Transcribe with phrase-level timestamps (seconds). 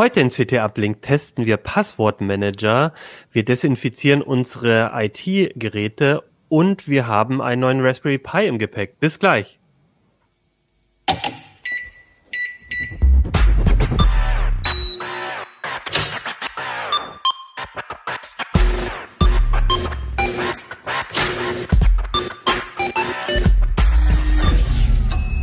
[0.00, 2.94] Heute in CT Uplink testen wir Passwortmanager,
[3.32, 8.98] wir desinfizieren unsere IT-Geräte und wir haben einen neuen Raspberry Pi im Gepäck.
[8.98, 9.60] Bis gleich.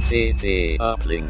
[0.10, 1.30] CT Uplink.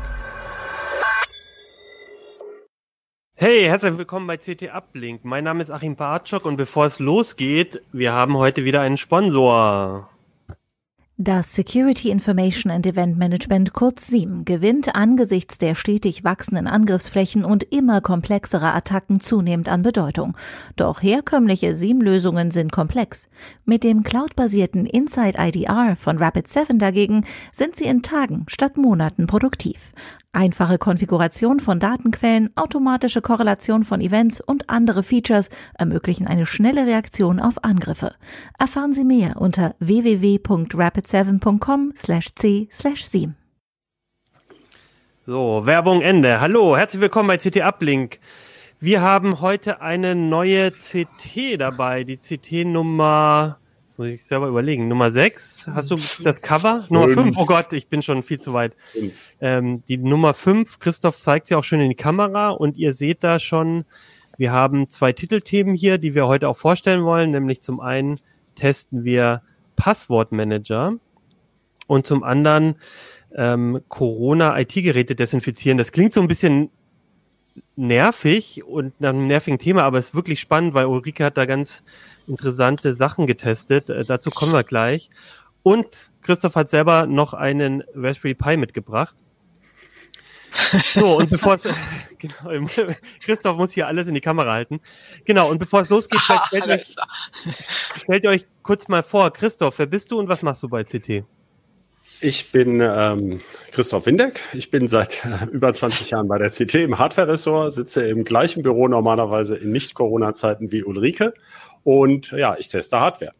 [3.39, 5.23] Hey, herzlich willkommen bei CT Uplink.
[5.23, 10.09] Mein Name ist Achim Bartschok und bevor es losgeht, wir haben heute wieder einen Sponsor.
[11.19, 17.63] Das Security Information and Event Management kurz SIEM gewinnt angesichts der stetig wachsenden Angriffsflächen und
[17.63, 20.37] immer komplexerer Attacken zunehmend an Bedeutung.
[20.75, 23.29] Doch herkömmliche SIEM-Lösungen sind komplex.
[23.65, 29.93] Mit dem cloudbasierten Inside IDR von Rapid7 dagegen sind sie in Tagen statt Monaten produktiv.
[30.33, 37.39] Einfache Konfiguration von Datenquellen, automatische Korrelation von Events und andere Features ermöglichen eine schnelle Reaktion
[37.39, 38.13] auf Angriffe.
[38.59, 39.73] Erfahren Sie mehr unter
[41.07, 43.33] www.rapid7.com/c/7.
[45.25, 46.39] So, Werbung Ende.
[46.39, 48.19] Hallo, herzlich willkommen bei CT Uplink.
[48.79, 53.57] Wir haben heute eine neue CT dabei, die CT Nummer
[53.97, 54.87] muss ich selber überlegen.
[54.87, 56.81] Nummer 6, hast du das Cover?
[56.81, 56.91] Fünf.
[56.91, 58.75] Nummer 5, oh Gott, ich bin schon viel zu weit.
[59.41, 63.23] Ähm, die Nummer 5, Christoph zeigt sie auch schön in die Kamera und ihr seht
[63.23, 63.85] da schon,
[64.37, 68.19] wir haben zwei Titelthemen hier, die wir heute auch vorstellen wollen, nämlich zum einen
[68.53, 69.41] testen wir
[69.77, 70.95] Passwortmanager
[71.87, 72.75] und zum anderen
[73.33, 75.77] ähm, Corona-IT-Geräte desinfizieren.
[75.77, 76.69] Das klingt so ein bisschen
[77.75, 81.45] nervig und nach einem nervigen Thema, aber es ist wirklich spannend, weil Ulrike hat da
[81.45, 81.83] ganz
[82.27, 83.89] interessante Sachen getestet.
[83.89, 85.09] Äh, dazu kommen wir gleich.
[85.63, 89.15] Und Christoph hat selber noch einen Raspberry Pi mitgebracht.
[90.57, 91.63] So, und bevor es,
[92.19, 92.67] genau,
[93.21, 94.79] Christoph muss hier alles in die Kamera halten.
[95.25, 96.95] Genau, und bevor es losgeht, stellt, euch,
[98.01, 100.83] stellt ihr euch kurz mal vor, Christoph, wer bist du und was machst du bei
[100.83, 101.23] CT?
[102.19, 104.41] Ich bin ähm, Christoph Windeck.
[104.53, 108.63] Ich bin seit äh, über 20 Jahren bei der CT im Hardware-Ressort, sitze im gleichen
[108.63, 111.33] Büro normalerweise in Nicht-Corona-Zeiten wie Ulrike.
[111.83, 113.33] Und ja, ich teste Hardware.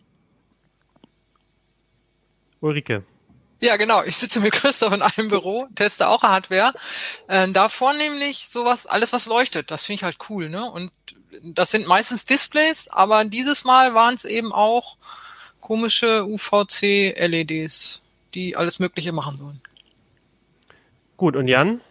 [2.59, 3.03] Ulrike.
[3.59, 4.03] Ja, genau.
[4.03, 6.73] Ich sitze mit Christoph in einem Büro, teste auch Hardware.
[7.27, 9.71] Äh, da vornehmlich sowas, alles was leuchtet.
[9.71, 10.69] Das finde ich halt cool, ne?
[10.69, 10.91] Und
[11.41, 14.97] das sind meistens Displays, aber dieses Mal waren es eben auch
[15.59, 18.01] komische UVC-LEDs
[18.37, 19.61] die alles Mögliche machen sollen.
[21.17, 21.81] Gut, und Jan?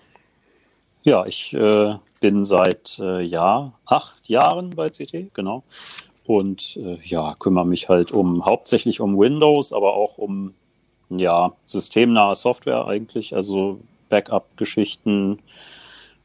[1.03, 5.65] Ja, ich äh, bin seit äh, Jahr, acht Jahren bei CT, genau.
[6.25, 10.55] Und äh, ja, kümmere mich halt um hauptsächlich um Windows, aber auch um
[11.11, 15.39] ja, systemnahe Software eigentlich, also Backup-Geschichten,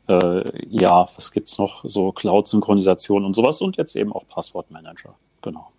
[0.07, 1.81] äh, ja, was gibt's noch?
[1.83, 5.71] So Cloud-Synchronisation und sowas und jetzt eben auch Passwortmanager, genau.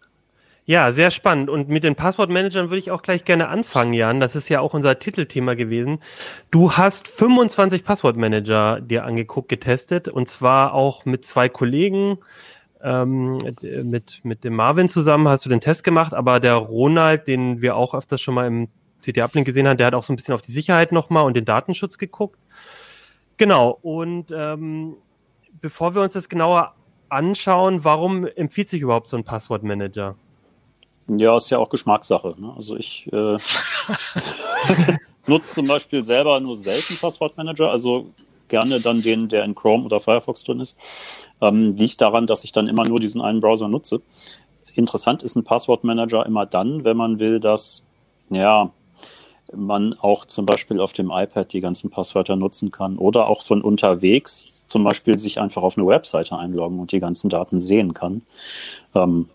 [0.65, 1.51] Ja, sehr spannend.
[1.51, 4.21] Und mit den Passwortmanagern würde ich auch gleich gerne anfangen, Jan.
[4.21, 5.99] Das ist ja auch unser Titelthema gewesen.
[6.53, 12.19] Du hast 25 Passwortmanager dir angeguckt, getestet und zwar auch mit zwei Kollegen.
[12.81, 17.61] Ähm, mit, mit dem Marvin zusammen hast du den Test gemacht, aber der Ronald, den
[17.61, 18.69] wir auch öfters schon mal im
[19.03, 21.45] CT-Uplink gesehen haben, der hat auch so ein bisschen auf die Sicherheit nochmal und den
[21.45, 22.39] Datenschutz geguckt.
[23.37, 23.79] Genau.
[23.83, 24.97] Und ähm,
[25.61, 26.75] bevor wir uns das genauer
[27.09, 30.17] anschauen, warum empfiehlt sich überhaupt so ein Passwortmanager?
[31.09, 32.35] Ja, ist ja auch Geschmackssache.
[32.39, 32.53] Ne?
[32.55, 33.37] Also ich äh,
[35.27, 38.07] nutze zum Beispiel selber nur selten Passwortmanager, also
[38.49, 40.79] gerne dann den, der in Chrome oder Firefox drin ist.
[41.41, 44.01] Ähm, liegt daran, dass ich dann immer nur diesen einen Browser nutze.
[44.75, 47.87] Interessant ist ein Passwortmanager immer dann, wenn man will, dass
[48.31, 48.71] ja
[49.55, 53.63] man auch zum Beispiel auf dem iPad die ganzen Passwörter nutzen kann oder auch von
[53.63, 58.23] unterwegs zum Beispiel sich einfach auf eine Webseite einloggen und die ganzen Daten sehen kann.
[58.95, 59.29] Ähm,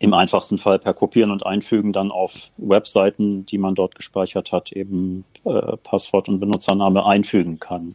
[0.00, 4.72] im einfachsten Fall per Kopieren und Einfügen dann auf Webseiten, die man dort gespeichert hat,
[4.72, 7.94] eben äh, Passwort und Benutzername einfügen kann.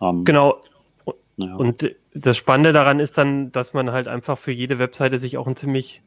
[0.00, 0.56] Ähm, genau.
[1.36, 1.54] Ja.
[1.54, 5.46] Und das Spannende daran ist dann, dass man halt einfach für jede Webseite sich auch
[5.46, 6.02] ein ziemlich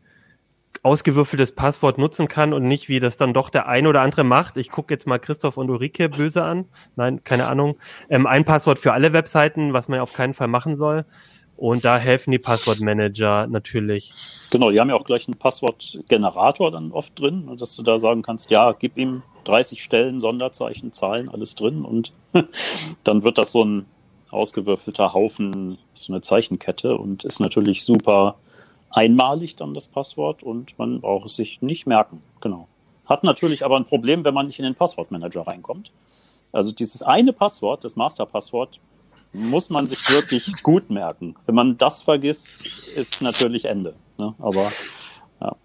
[0.83, 4.57] ausgewürfeltes Passwort nutzen kann und nicht, wie das dann doch der ein oder andere macht.
[4.57, 6.65] Ich gucke jetzt mal Christoph und Ulrike böse an.
[6.95, 7.77] Nein, keine Ahnung.
[8.09, 11.05] Ähm, ein Passwort für alle Webseiten, was man auf keinen Fall machen soll.
[11.57, 14.13] Und da helfen die Passwortmanager natürlich.
[14.51, 18.23] Genau, die haben ja auch gleich einen Passwortgenerator dann oft drin, dass du da sagen
[18.23, 22.11] kannst, ja, gib ihm 30 Stellen, Sonderzeichen, Zahlen, alles drin und
[23.03, 23.85] dann wird das so ein
[24.31, 28.35] ausgewürfelter Haufen, so eine Zeichenkette und ist natürlich super
[28.95, 32.21] einmalig dann das Passwort und man braucht es sich nicht merken.
[32.41, 32.67] Genau.
[33.07, 35.91] Hat natürlich aber ein Problem, wenn man nicht in den Passwortmanager reinkommt.
[36.51, 38.79] Also dieses eine Passwort, das Masterpasswort,
[39.33, 41.35] muss man sich wirklich gut merken.
[41.45, 42.53] Wenn man das vergisst,
[42.95, 43.93] ist natürlich Ende.
[44.17, 44.33] Ne?
[44.39, 44.71] Aber
[45.41, 45.55] ja.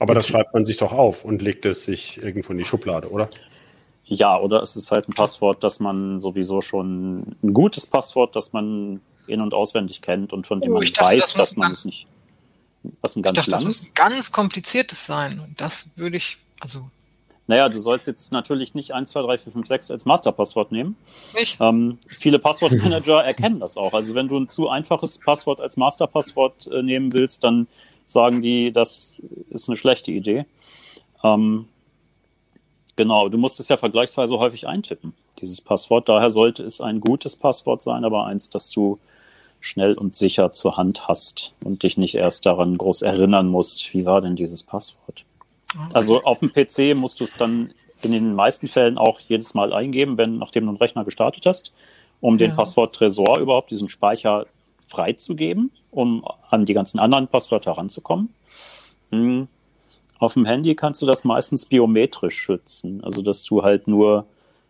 [0.00, 3.08] Aber das schreibt man sich doch auf und legt es sich irgendwo in die Schublade,
[3.08, 3.30] oder?
[4.04, 8.52] Ja, oder es ist halt ein Passwort, das man sowieso schon ein gutes Passwort, das
[8.52, 11.72] man in- und auswendig kennt und von dem Oh, man dachte, weiß, dass man man-
[11.72, 12.06] es nicht.
[13.00, 13.88] Was ein Ich ganz dachte, das muss langes.
[13.90, 15.40] ein ganz kompliziertes sein.
[15.40, 16.90] Und das würde ich, also
[17.46, 20.96] Naja, du sollst jetzt natürlich nicht 1, 2, 3, 4, 5, 6 als Masterpasswort nehmen.
[21.34, 21.58] nicht.
[21.60, 23.92] Ähm, viele Passwortmanager erkennen das auch.
[23.94, 27.66] Also wenn du ein zu einfaches Passwort als Masterpasswort äh, nehmen willst, dann
[28.04, 29.20] sagen die, das
[29.50, 30.46] ist eine schlechte Idee.
[31.22, 31.68] Ähm,
[32.96, 36.08] genau, du musst es ja vergleichsweise häufig eintippen, dieses Passwort.
[36.08, 38.98] Daher sollte es ein gutes Passwort sein, aber eins, das du
[39.60, 44.04] schnell und sicher zur Hand hast und dich nicht erst daran groß erinnern musst, wie
[44.04, 45.24] war denn dieses Passwort.
[45.92, 47.72] Also auf dem PC musst du es dann
[48.02, 51.72] in den meisten Fällen auch jedes Mal eingeben, wenn nachdem du einen Rechner gestartet hast,
[52.20, 52.56] um den Ja.
[52.56, 54.46] Passwort Tresor überhaupt diesen Speicher
[54.86, 58.32] freizugeben, um an die ganzen anderen Passwörter ranzukommen.
[59.10, 59.48] Hm.
[60.18, 64.26] Auf dem Handy kannst du das meistens biometrisch schützen, also dass du halt nur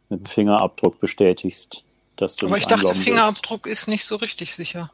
[0.08, 3.02] mit dem Fingerabdruck bestätigst, dass du Aber ich dachte, willst.
[3.02, 4.90] Fingerabdruck ist nicht so richtig sicher.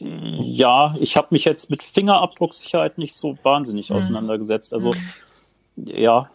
[0.00, 3.96] Ja, ich habe mich jetzt mit Fingerabdrucksicherheit nicht so wahnsinnig Mhm.
[3.96, 4.72] auseinandergesetzt.
[4.72, 4.94] Also
[5.76, 6.30] ja,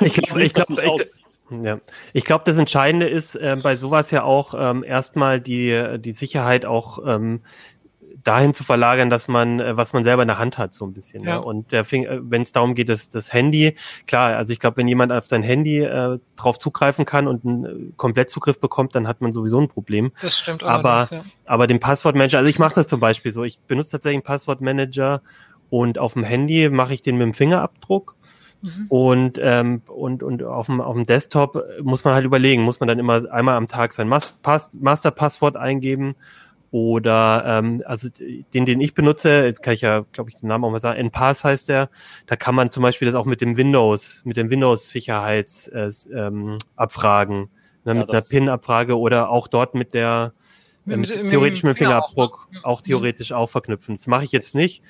[0.00, 1.04] Ich glaube, ich das glaube.
[1.62, 1.80] Ja,
[2.12, 6.64] ich glaube, das Entscheidende ist äh, bei sowas ja auch ähm, erstmal die die Sicherheit
[6.64, 7.40] auch ähm,
[8.22, 10.92] dahin zu verlagern, dass man äh, was man selber in der Hand hat so ein
[10.92, 11.24] bisschen.
[11.24, 11.36] Ja.
[11.36, 11.42] Ne?
[11.42, 13.76] Und äh, wenn es darum geht, dass das Handy,
[14.06, 17.64] klar, also ich glaube, wenn jemand auf dein Handy äh, drauf zugreifen kann und einen
[17.64, 20.12] äh, Komplettzugriff bekommt, dann hat man sowieso ein Problem.
[20.20, 21.24] Das stimmt Aber- ja.
[21.46, 25.22] Aber den Passwortmanager, also ich mache das zum Beispiel so, ich benutze tatsächlich einen Passwortmanager
[25.68, 28.16] und auf dem Handy mache ich den mit dem Fingerabdruck.
[28.62, 28.86] Mhm.
[28.88, 32.88] Und, ähm, und, und auf, dem, auf dem Desktop muss man halt überlegen, muss man
[32.88, 36.14] dann immer einmal am Tag sein Mas Pass Masterpasswort eingeben
[36.72, 38.08] oder ähm, also
[38.54, 41.42] den, den ich benutze, kann ich ja, glaube ich, den Namen auch mal sagen, NPass
[41.42, 41.90] heißt der,
[42.26, 46.58] da kann man zum Beispiel das auch mit dem Windows, mit dem Windows-Sicherheitsabfragen, äh, ähm,
[46.76, 47.38] Abfragen,
[47.84, 50.32] ne, Ja, mit einer PIN-Abfrage oder auch dort mit der
[50.84, 52.60] Mit dem- mit theoretisch mit dem auch, Fingerabdruck ne?
[52.62, 53.96] auch theoretisch auch verknüpfen.
[53.96, 54.82] Das mache ich jetzt nicht.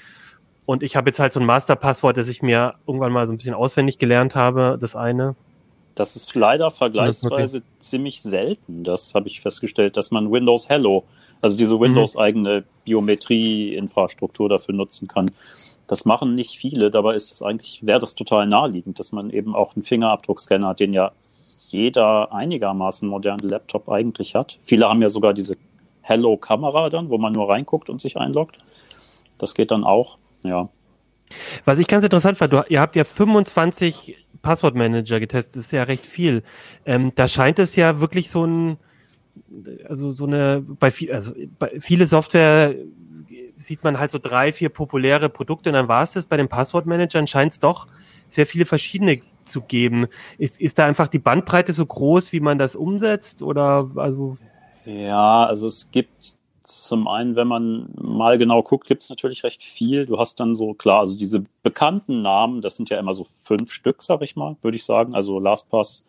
[0.66, 3.38] Und ich habe jetzt halt so ein Masterpasswort, das ich mir irgendwann mal so ein
[3.38, 5.34] bisschen auswendig gelernt habe, das eine.
[5.94, 8.84] Das ist leider vergleichsweise ziemlich selten.
[8.84, 11.04] Das habe ich festgestellt, dass man Windows Hello,
[11.42, 11.80] also diese Mhm.
[11.80, 15.30] Windows-eigene Biometrie-Infrastruktur dafür nutzen kann.
[15.86, 19.56] Das machen nicht viele, dabei ist es eigentlich, wäre das total naheliegend, dass man eben
[19.56, 21.10] auch einen Fingerabdruckscanner hat, den ja
[21.70, 24.58] jeder einigermaßen moderne Laptop eigentlich hat.
[24.62, 25.56] Viele haben ja sogar diese
[26.02, 28.58] Hello-Kamera dann, wo man nur reinguckt und sich einloggt.
[29.38, 30.68] Das geht dann auch, ja.
[31.64, 35.82] Was ich ganz interessant fand, du, ihr habt ja 25 Passwortmanager getestet, das ist ja
[35.82, 36.42] recht viel.
[36.86, 38.78] Ähm, da scheint es ja wirklich so ein,
[39.88, 42.74] also so eine, bei viel, also bei viele Software
[43.56, 46.26] sieht man halt so drei, vier populäre Produkte und dann war es das.
[46.26, 47.86] Bei den Passwortmanagern scheint es doch
[48.28, 50.06] sehr viele verschiedene zu geben.
[50.38, 53.42] Ist, ist da einfach die Bandbreite so groß, wie man das umsetzt?
[53.42, 54.38] Oder also
[54.84, 56.39] Ja, also es gibt
[56.78, 60.06] zum einen, wenn man mal genau guckt, gibt es natürlich recht viel.
[60.06, 63.72] Du hast dann so, klar, also diese bekannten Namen, das sind ja immer so fünf
[63.72, 65.14] Stück, sag ich mal, würde ich sagen.
[65.14, 66.04] Also LastPass,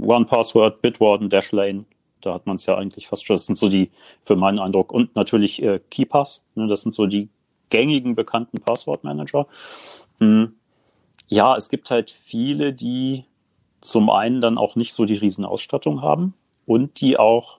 [0.00, 1.84] OnePassword, Bitwarden, Dashlane,
[2.20, 3.34] da hat man es ja eigentlich fast schon.
[3.34, 3.90] Das sind so die,
[4.22, 7.28] für meinen Eindruck, und natürlich äh, KeyPass, ne, das sind so die
[7.70, 9.46] gängigen bekannten Passwortmanager.
[10.18, 10.54] Hm.
[11.28, 13.24] Ja, es gibt halt viele, die
[13.80, 16.34] zum einen dann auch nicht so die Riesenausstattung haben
[16.66, 17.58] und die auch,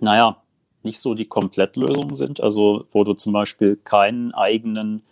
[0.00, 0.36] naja,
[0.84, 2.40] nicht so die Komplettlösung sind.
[2.40, 5.02] Also wo du zum Beispiel keinen eigenen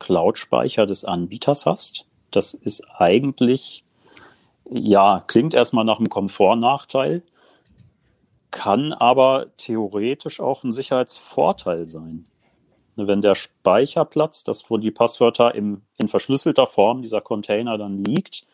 [0.00, 2.06] Cloud-Speicher des Anbieters hast.
[2.32, 3.84] Das ist eigentlich,
[4.68, 7.22] ja, klingt erstmal nach einem Komfortnachteil,
[8.50, 12.24] kann aber theoretisch auch ein Sicherheitsvorteil sein.
[12.96, 18.46] Wenn der Speicherplatz, das wo die Passwörter im, in verschlüsselter Form dieser Container dann liegt,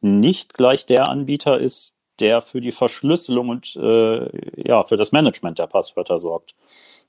[0.00, 5.58] nicht gleich der Anbieter ist, der für die Verschlüsselung und äh, ja für das Management
[5.58, 6.54] der Passwörter sorgt.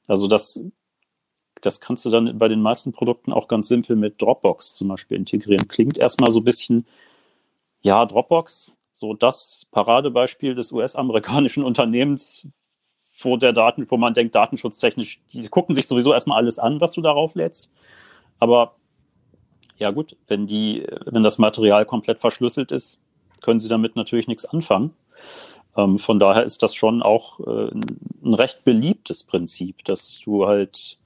[0.08, 0.64] Also das,
[1.62, 5.18] das kannst du dann bei den meisten Produkten auch ganz simpel mit Dropbox zum Beispiel
[5.18, 5.68] integrieren.
[5.68, 6.86] Klingt erstmal so ein bisschen,
[7.82, 12.48] ja, Dropbox, so das Paradebeispiel des US-amerikanischen Unternehmens,
[13.22, 16.94] wo der Daten, wo man denkt, datenschutztechnisch, die gucken sich sowieso erstmal alles an, was
[16.94, 17.70] du darauf lädst.
[18.40, 18.76] Aber
[19.78, 23.02] ja gut, wenn die, wenn das Material komplett verschlüsselt ist,
[23.42, 24.94] können sie damit natürlich nichts anfangen.
[25.78, 27.72] Ähm, von daher ist das schon auch äh,
[28.24, 30.98] ein recht beliebtes Prinzip, dass du halt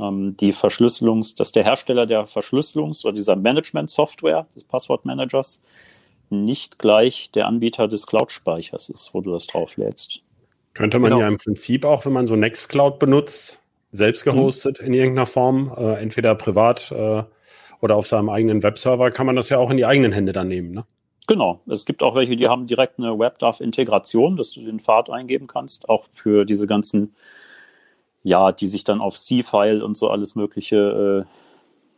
[0.00, 5.62] ähm, die Verschlüsselungs, dass der Hersteller der Verschlüsselungs- oder dieser Management-Software des Passwortmanagers
[6.30, 10.22] nicht gleich der Anbieter des Cloud-Speichers ist, wo du das drauflädst.
[10.74, 11.20] Könnte man genau.
[11.20, 13.60] ja im Prinzip auch, wenn man so Nextcloud benutzt,
[13.90, 14.86] selbst gehostet mhm.
[14.86, 17.22] in irgendeiner Form, äh, entweder privat äh,
[17.80, 20.48] oder auf seinem eigenen Webserver, kann man das ja auch in die eigenen Hände dann
[20.48, 20.72] nehmen.
[20.72, 20.84] Ne?
[21.26, 21.60] Genau.
[21.66, 25.88] Es gibt auch welche, die haben direkt eine WebDAV-Integration, dass du den Pfad eingeben kannst,
[25.88, 27.14] auch für diese ganzen,
[28.22, 31.30] ja, die sich dann auf C-File und so alles Mögliche äh,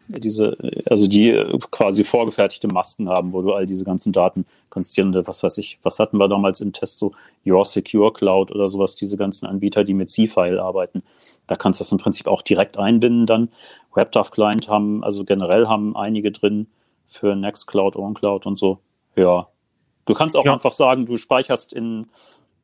[0.08, 4.96] diese, also die äh, quasi vorgefertigte Masken haben, wo du all diese ganzen Daten kannst
[4.96, 7.12] dir, was weiß ich, was hatten wir damals im Test, so
[7.46, 11.02] Your Secure Cloud oder sowas, diese ganzen Anbieter, die mit C-File arbeiten.
[11.46, 13.48] Da kannst du das im Prinzip auch direkt einbinden dann.
[13.94, 16.66] WebDAV Client haben, also generell haben einige drin
[17.06, 18.78] für Nextcloud, OnCloud und so.
[19.16, 19.49] Ja.
[20.06, 20.52] Du kannst auch ja.
[20.52, 22.09] einfach sagen, du speicherst in,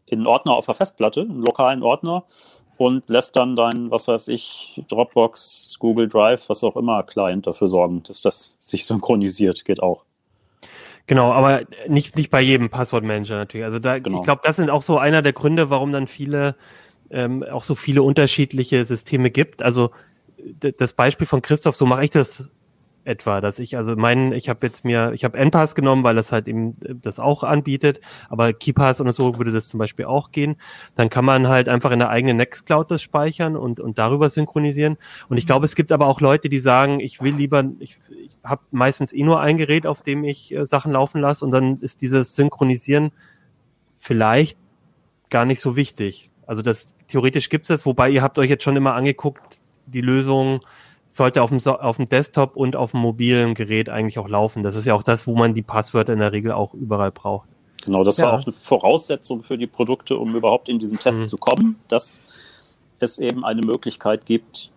[0.07, 2.25] in Ordner auf der Festplatte, einen lokalen Ordner
[2.77, 7.69] und lässt dann dein, was weiß ich, Dropbox, Google Drive, was auch immer, Client dafür
[7.69, 9.65] sorgen, dass das sich synchronisiert.
[9.65, 10.05] Geht auch.
[11.07, 13.65] Genau, aber nicht, nicht bei jedem Passwortmanager natürlich.
[13.65, 14.19] Also da, genau.
[14.19, 16.57] ich glaube, das sind auch so einer der Gründe, warum dann viele,
[17.11, 19.63] ähm, auch so viele unterschiedliche Systeme gibt.
[19.63, 19.91] Also
[20.61, 22.51] das Beispiel von Christoph, so mache ich das
[23.11, 26.33] etwa, dass ich also meinen, ich habe jetzt mir, ich habe NPass genommen, weil das
[26.33, 30.31] halt eben äh, das auch anbietet, aber KeyPass und so würde das zum Beispiel auch
[30.31, 30.57] gehen.
[30.95, 34.97] Dann kann man halt einfach in der eigenen Nextcloud das speichern und und darüber synchronisieren.
[35.29, 38.37] Und ich glaube, es gibt aber auch Leute, die sagen, ich will lieber, ich, ich
[38.45, 41.79] habe meistens eh nur ein Gerät, auf dem ich äh, Sachen laufen lasse und dann
[41.79, 43.11] ist dieses Synchronisieren
[43.99, 44.59] vielleicht
[45.29, 46.31] gar nicht so wichtig.
[46.47, 50.01] Also das theoretisch gibt es das, wobei ihr habt euch jetzt schon immer angeguckt, die
[50.01, 50.61] Lösung
[51.11, 54.63] sollte auf dem, auf dem Desktop und auf dem mobilen Gerät eigentlich auch laufen.
[54.63, 57.49] Das ist ja auch das, wo man die Passwörter in der Regel auch überall braucht.
[57.85, 58.27] Genau, das ja.
[58.27, 61.27] war auch eine Voraussetzung für die Produkte, um überhaupt in diesen Test mhm.
[61.27, 62.21] zu kommen, dass
[63.01, 64.71] es eben eine Möglichkeit gibt,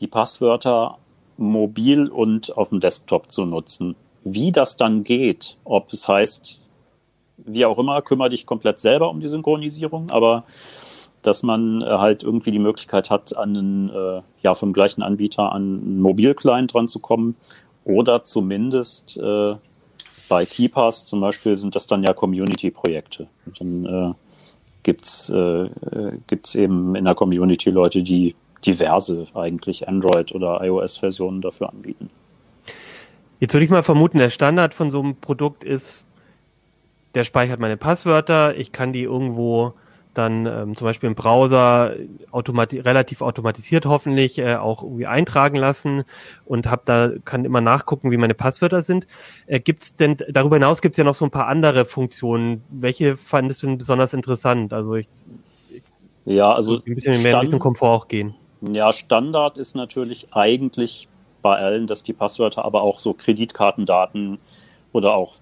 [0.00, 0.98] die Passwörter
[1.36, 3.94] mobil und auf dem Desktop zu nutzen.
[4.24, 6.60] Wie das dann geht, ob es heißt,
[7.36, 10.44] wie auch immer, kümmere dich komplett selber um die Synchronisierung, aber
[11.26, 15.52] dass man äh, halt irgendwie die Möglichkeit hat, an einen, äh, ja, vom gleichen Anbieter
[15.52, 17.36] an einen Mobilclient dran zu kommen.
[17.84, 19.54] Oder zumindest äh,
[20.28, 23.28] bei KeyPass zum Beispiel sind das dann ja Community-Projekte.
[23.58, 24.14] Dann äh,
[24.82, 25.68] gibt's äh,
[26.26, 32.10] gibt's eben in der Community Leute, die diverse eigentlich Android- oder iOS-Versionen dafür anbieten.
[33.38, 36.04] Jetzt würde ich mal vermuten, der Standard von so einem Produkt ist,
[37.14, 39.74] der speichert meine Passwörter, ich kann die irgendwo
[40.18, 41.94] dann ähm, zum Beispiel im Browser
[42.30, 46.04] automati relativ automatisiert hoffentlich äh, auch irgendwie eintragen lassen
[46.44, 49.06] und hab da kann immer nachgucken, wie meine Passwörter sind.
[49.46, 52.64] Äh, gibt's denn darüber hinaus gibt's ja noch so ein paar andere Funktionen.
[52.70, 54.72] Welche fandest du denn besonders interessant?
[54.72, 55.08] Also ich,
[55.74, 55.82] ich
[56.24, 58.34] ja, also ein bisschen mehr in Richtung Komfort auch gehen.
[58.60, 61.08] Ja, Standard ist natürlich eigentlich
[61.42, 64.38] bei allen, dass die Passwörter aber auch so Kreditkartendaten
[64.92, 65.36] oder auch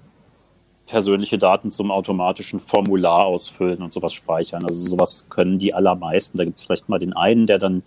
[0.87, 4.65] persönliche Daten zum automatischen Formular ausfüllen und sowas speichern.
[4.65, 6.39] Also sowas können die allermeisten.
[6.39, 7.83] Da gibt es vielleicht mal den einen, der dann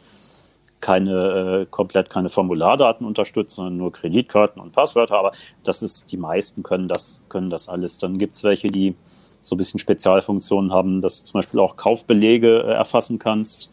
[0.80, 5.18] keine äh, komplett keine Formulardaten unterstützt, sondern nur Kreditkarten und Passwörter.
[5.18, 5.32] Aber
[5.63, 7.98] das ist, die meisten können das, können das alles.
[7.98, 8.96] Dann gibt es welche, die
[9.42, 13.72] so ein bisschen Spezialfunktionen haben, dass du zum Beispiel auch Kaufbelege äh, erfassen kannst.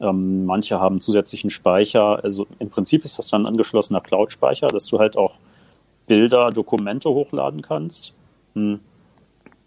[0.00, 2.22] Ähm, manche haben zusätzlichen Speicher.
[2.22, 5.38] Also im Prinzip ist das dann angeschlossener Cloud-Speicher, dass du halt auch
[6.06, 8.14] Bilder, Dokumente hochladen kannst.
[8.56, 8.80] Hm.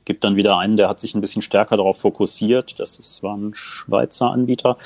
[0.03, 2.79] Gibt dann wieder einen, der hat sich ein bisschen stärker darauf fokussiert.
[2.79, 4.77] Das ist, war ein Schweizer Anbieter.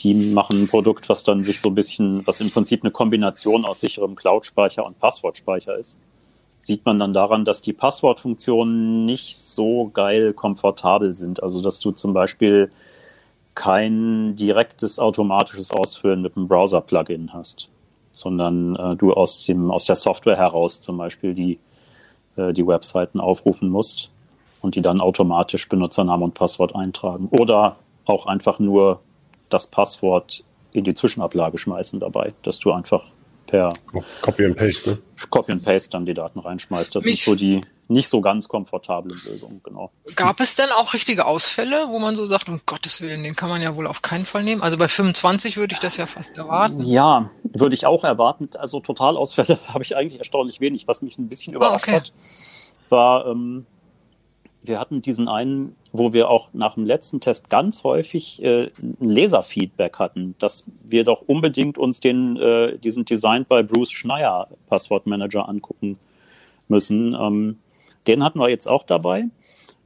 [0.00, 3.64] Die machen ein Produkt, was dann sich so ein bisschen, was im Prinzip eine Kombination
[3.64, 6.00] aus sicherem Cloud-Speicher und Passwortspeicher ist.
[6.58, 11.42] Sieht man dann daran, dass die Passwortfunktionen nicht so geil komfortabel sind.
[11.42, 12.72] Also, dass du zum Beispiel
[13.54, 17.68] kein direktes automatisches Ausfüllen mit einem Browser-Plugin hast,
[18.10, 21.58] sondern äh, du aus, dem, aus der Software heraus zum Beispiel die
[22.36, 24.10] äh, die Webseiten aufrufen musst
[24.60, 27.28] und die dann automatisch Benutzernamen und Passwort eintragen.
[27.30, 29.00] Oder auch einfach nur
[29.50, 33.04] das Passwort in die Zwischenablage schmeißen dabei, dass du einfach
[33.46, 33.70] per
[34.22, 34.98] Copy and Paste, ne?
[35.30, 36.94] Copy and Paste dann die Daten reinschmeißt.
[36.94, 39.90] Das Mich sind so die nicht so ganz komfortablen Lösungen, genau.
[40.16, 43.48] Gab es denn auch richtige Ausfälle, wo man so sagt, um Gottes Willen, den kann
[43.48, 44.62] man ja wohl auf keinen Fall nehmen?
[44.62, 46.82] Also bei 25 würde ich das ja fast erwarten.
[46.84, 48.48] Ja, würde ich auch erwarten.
[48.58, 50.88] Also Totalausfälle habe ich eigentlich erstaunlich wenig.
[50.88, 52.00] Was mich ein bisschen ah, überrascht ah, okay.
[52.00, 52.12] hat,
[52.88, 53.66] war, ähm,
[54.62, 58.96] wir hatten diesen einen, wo wir auch nach dem letzten Test ganz häufig äh, ein
[58.98, 65.48] Leserfeedback hatten, dass wir doch unbedingt uns den, äh, diesen Designed by Bruce Schneier Passwortmanager
[65.48, 65.98] angucken
[66.68, 67.14] müssen.
[67.14, 67.58] Ähm,
[68.06, 69.26] den hatten wir jetzt auch dabei.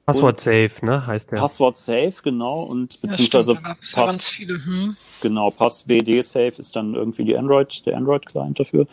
[0.07, 1.39] Passwort Safe, ne, heißt der.
[1.39, 4.97] Passwort Safe, genau, und beziehungsweise ja, stimmt, Pass, ganz viele, hm.
[5.23, 8.87] genau, Pass WD Safe ist dann irgendwie die Android, der Android Client dafür.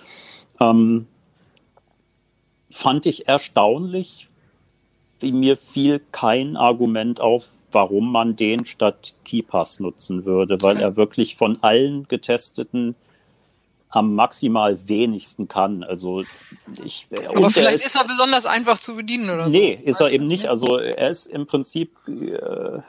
[0.59, 1.07] Ähm,
[2.69, 4.27] fand ich erstaunlich,
[5.21, 11.35] mir fiel kein Argument auf, warum man den statt KeyPass nutzen würde, weil er wirklich
[11.35, 12.95] von allen getesteten
[13.89, 15.83] am maximal wenigsten kann.
[15.83, 16.23] Also
[16.83, 17.07] ich.
[17.29, 19.49] Aber vielleicht ist, ist, er besonders einfach zu bedienen oder so.
[19.49, 20.47] Nee, ist er eben nicht.
[20.47, 22.79] Also er ist im Prinzip äh,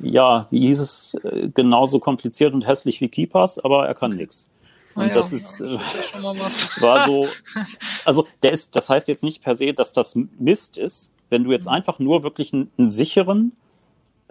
[0.00, 4.50] ja, wie hieß es, äh, genauso kompliziert und hässlich wie KeyPass, aber er kann nichts.
[4.94, 5.78] Und ja, das ist, äh,
[6.80, 7.28] war so,
[8.04, 11.12] also der ist, das heißt jetzt nicht per se, dass das Mist ist.
[11.30, 11.74] Wenn du jetzt mhm.
[11.74, 13.52] einfach nur wirklich einen, einen sicheren,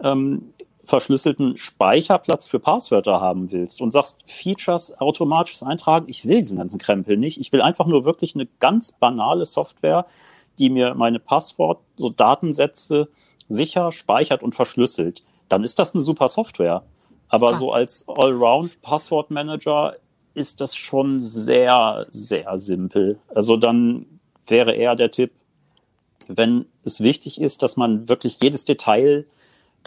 [0.00, 0.52] ähm,
[0.88, 6.78] verschlüsselten Speicherplatz für Passwörter haben willst und sagst, Features automatisches Eintragen, ich will diesen ganzen
[6.78, 7.38] Krempel nicht.
[7.38, 10.06] Ich will einfach nur wirklich eine ganz banale Software,
[10.58, 13.08] die mir meine Passwort, so Datensätze
[13.48, 15.22] sicher speichert und verschlüsselt.
[15.48, 16.84] Dann ist das eine super Software.
[17.28, 17.54] Aber ah.
[17.54, 19.96] so als Allround-Passwortmanager
[20.32, 23.18] ist das schon sehr, sehr simpel.
[23.34, 24.06] Also dann
[24.46, 25.32] wäre eher der Tipp,
[26.28, 29.24] wenn es wichtig ist, dass man wirklich jedes Detail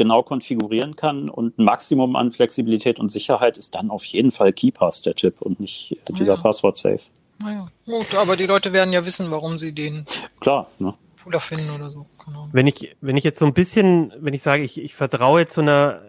[0.02, 4.52] genau konfigurieren kann und ein Maximum an Flexibilität und Sicherheit ist dann auf jeden Fall
[4.52, 6.42] KeyPass der Tipp und nicht dieser ja.
[6.42, 7.02] Passwort-Safe.
[7.40, 10.06] Naja, gut, aber die Leute werden ja wissen, warum sie den
[10.40, 10.96] Klar, ne?
[11.24, 12.06] cooler finden oder so.
[12.26, 12.48] Genau.
[12.52, 15.54] Wenn ich, wenn ich jetzt so ein bisschen, wenn ich sage, ich, ich vertraue jetzt
[15.54, 16.02] so einer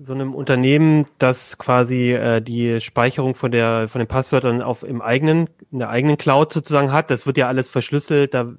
[0.00, 5.02] so einem Unternehmen, das quasi äh, die Speicherung von der von den Passwörtern auf im
[5.02, 7.10] eigenen in der eigenen Cloud sozusagen hat.
[7.10, 8.32] Das wird ja alles verschlüsselt.
[8.32, 8.52] Da,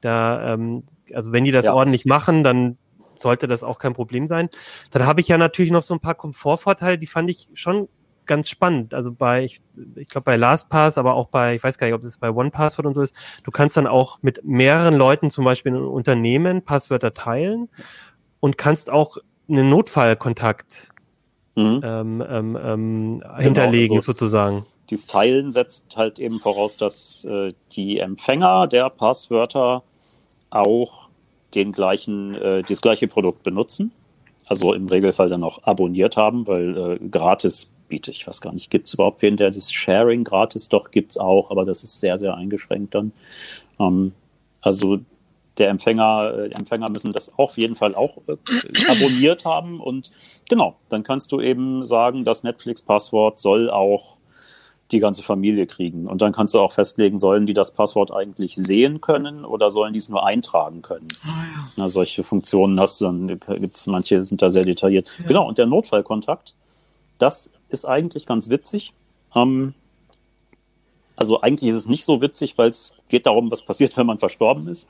[0.00, 0.84] da ähm,
[1.14, 1.74] also wenn die das ja.
[1.74, 2.78] ordentlich machen, dann
[3.22, 4.48] sollte das auch kein Problem sein.
[4.90, 7.88] Dann habe ich ja natürlich noch so ein paar Komfortvorteile, die fand ich schon
[8.26, 8.94] ganz spannend.
[8.94, 9.60] Also bei, ich,
[9.96, 12.86] ich glaube bei LastPass, aber auch bei, ich weiß gar nicht, ob das bei OnePassword
[12.86, 16.62] und so ist, du kannst dann auch mit mehreren Leuten, zum Beispiel in einem Unternehmen,
[16.62, 17.68] Passwörter teilen
[18.38, 19.16] und kannst auch
[19.48, 20.90] einen Notfallkontakt
[21.56, 21.80] mhm.
[21.82, 24.64] ähm, ähm, ähm, genau, hinterlegen also sozusagen.
[24.90, 29.82] Dieses Teilen setzt halt eben voraus, dass äh, die Empfänger der Passwörter
[30.50, 31.09] auch
[31.54, 33.92] den gleichen, äh, das gleiche Produkt benutzen.
[34.46, 38.70] Also im Regelfall dann auch abonniert haben, weil äh, gratis bietet, ich weiß gar nicht,
[38.70, 42.00] gibt es überhaupt wen, der das Sharing gratis doch gibt es auch, aber das ist
[42.00, 43.12] sehr, sehr eingeschränkt dann.
[43.78, 44.12] Ähm,
[44.62, 45.00] also
[45.58, 48.36] der Empfänger, äh, die Empfänger müssen das auf jeden Fall auch äh,
[48.88, 50.10] abonniert haben und
[50.48, 54.16] genau, dann kannst du eben sagen, das Netflix-Passwort soll auch
[54.92, 56.06] die ganze Familie kriegen.
[56.06, 59.92] Und dann kannst du auch festlegen, sollen die das Passwort eigentlich sehen können oder sollen
[59.92, 61.08] die es nur eintragen können?
[61.22, 61.72] Ah, ja.
[61.76, 65.08] Na, solche Funktionen hast du, dann gibt's manche sind da sehr detailliert.
[65.18, 65.28] Ja.
[65.28, 66.54] Genau, und der Notfallkontakt,
[67.18, 68.92] das ist eigentlich ganz witzig.
[69.34, 69.74] Ähm,
[71.16, 74.18] also eigentlich ist es nicht so witzig, weil es geht darum, was passiert, wenn man
[74.18, 74.88] verstorben ist.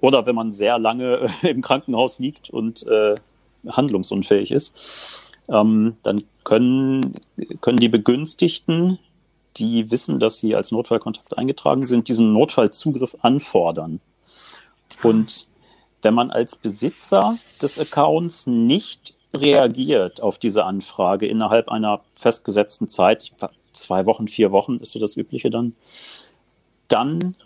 [0.00, 3.14] Oder wenn man sehr lange im Krankenhaus liegt und äh,
[3.68, 4.76] handlungsunfähig ist.
[5.48, 7.14] Ähm, dann können,
[7.60, 8.98] können die Begünstigten
[9.56, 14.00] die wissen, dass sie als Notfallkontakt eingetragen sind, diesen Notfallzugriff anfordern.
[15.02, 15.46] Und
[16.02, 23.30] wenn man als Besitzer des Accounts nicht reagiert auf diese Anfrage innerhalb einer festgesetzten Zeit,
[23.72, 25.74] zwei Wochen, vier Wochen ist so das Übliche dann,
[26.88, 27.36] dann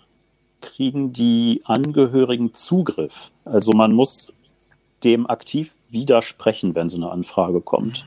[0.60, 3.30] kriegen die Angehörigen Zugriff.
[3.44, 4.32] Also man muss
[5.02, 8.06] dem aktiv widersprechen, wenn so eine Anfrage kommt.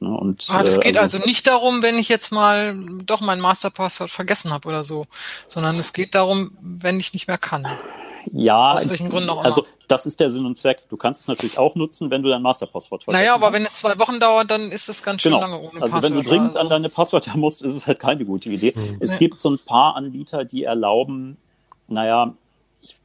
[0.00, 0.10] Ne?
[0.10, 3.40] Und, ah, das äh, geht also, also, nicht darum, wenn ich jetzt mal doch mein
[3.40, 5.06] Masterpasswort vergessen habe oder so,
[5.46, 7.66] sondern es geht darum, wenn ich nicht mehr kann.
[8.32, 9.68] Ja, aus welchen Gründen auch also immer.
[9.68, 10.82] Also das ist der Sinn und Zweck.
[10.90, 13.54] Du kannst es natürlich auch nutzen, wenn du dein Masterpasswort vergessen Naja, aber hast.
[13.54, 15.42] wenn es zwei Wochen dauert, dann ist es ganz schön genau.
[15.42, 16.58] lange ohne Also wenn du dringend also.
[16.60, 18.74] an deine Passwörter musst, ist es halt keine gute Idee.
[18.76, 18.98] Mhm.
[19.00, 19.18] Es nee.
[19.18, 21.38] gibt so ein paar Anbieter, die erlauben,
[21.86, 22.34] naja,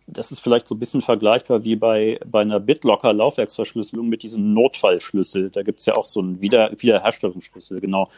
[0.07, 5.49] das ist vielleicht so ein bisschen vergleichbar wie bei, bei einer BitLocker-Laufwerksverschlüsselung mit diesem Notfallschlüssel.
[5.49, 8.09] Da gibt's ja auch so einen Wieder Wiederherstellungsschlüssel, genau.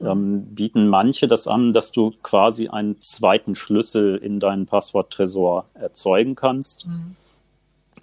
[0.00, 6.34] Ähm, bieten manche das an, dass du quasi einen zweiten Schlüssel in deinen Passworttresor erzeugen
[6.34, 7.14] kannst mhm.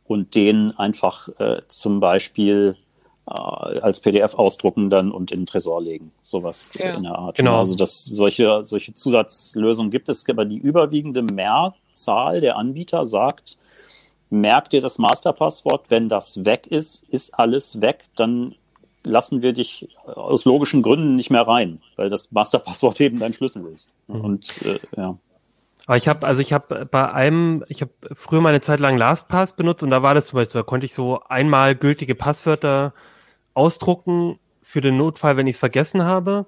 [0.06, 2.78] und den einfach äh, zum Beispiel
[3.26, 6.12] als PDF ausdrucken dann und in den Tresor legen.
[6.22, 6.96] Sowas ja.
[6.96, 7.38] in der Art.
[7.38, 7.58] Genau.
[7.58, 13.58] Also das, solche, solche Zusatzlösungen gibt es, aber die überwiegende Mehrzahl der Anbieter sagt,
[14.30, 18.56] merk dir das Masterpasswort, wenn das weg ist, ist alles weg, dann
[19.04, 23.66] lassen wir dich aus logischen Gründen nicht mehr rein, weil das Masterpasswort eben dein Schlüssel
[23.68, 23.94] ist.
[24.08, 24.22] Mhm.
[24.22, 25.18] Und äh, ja.
[25.92, 28.96] Aber ich habe, also ich habe bei einem, ich habe früher mal eine Zeit lang
[28.96, 32.94] LastPass benutzt und da war das zum Beispiel, da konnte ich so einmal gültige Passwörter
[33.54, 36.46] ausdrucken für den Notfall, wenn ich es vergessen habe.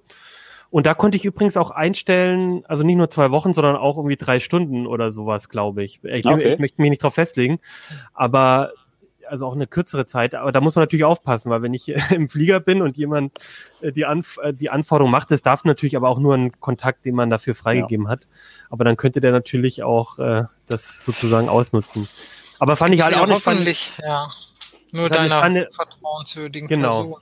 [0.70, 4.16] Und da konnte ich übrigens auch einstellen, also nicht nur zwei Wochen, sondern auch irgendwie
[4.16, 6.00] drei Stunden oder sowas, glaube ich.
[6.06, 6.54] Ich, okay.
[6.54, 7.60] ich möchte mich nicht drauf festlegen,
[8.14, 8.72] aber
[9.28, 10.36] also auch eine kürzere Zeit.
[10.36, 13.38] Aber da muss man natürlich aufpassen, weil wenn ich im Flieger bin und jemand
[13.82, 17.06] äh, die, Anf äh, die Anforderung macht, das darf natürlich aber auch nur ein Kontakt,
[17.06, 18.12] den man dafür freigegeben ja.
[18.12, 18.28] hat.
[18.70, 22.08] Aber dann könnte der natürlich auch äh, das sozusagen ausnutzen.
[22.60, 23.36] Aber fand ich halt auch nicht.
[23.36, 24.30] Hoffentlich, ja.
[24.92, 26.90] Nur deiner eine, vertrauenswürdigen genau.
[26.90, 27.16] Person.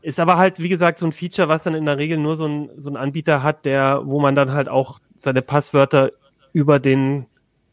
[0.00, 2.46] Ist aber halt, wie gesagt, so ein Feature, was dann in der Regel nur so
[2.46, 6.10] ein, so ein Anbieter hat, der, wo man dann halt auch seine Passwörter
[6.52, 7.26] über den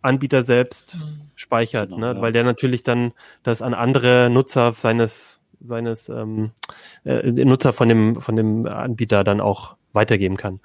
[0.06, 1.30] Anbieter selbst mhm.
[1.36, 2.16] speichert, genau, ne?
[2.16, 2.22] Ja.
[2.22, 3.12] weil der natürlich dann
[3.44, 6.52] das an andere Nutzer seines seines ähm,
[7.04, 10.60] äh, Nutzer von dem von dem Anbieter dann auch weitergeben kann.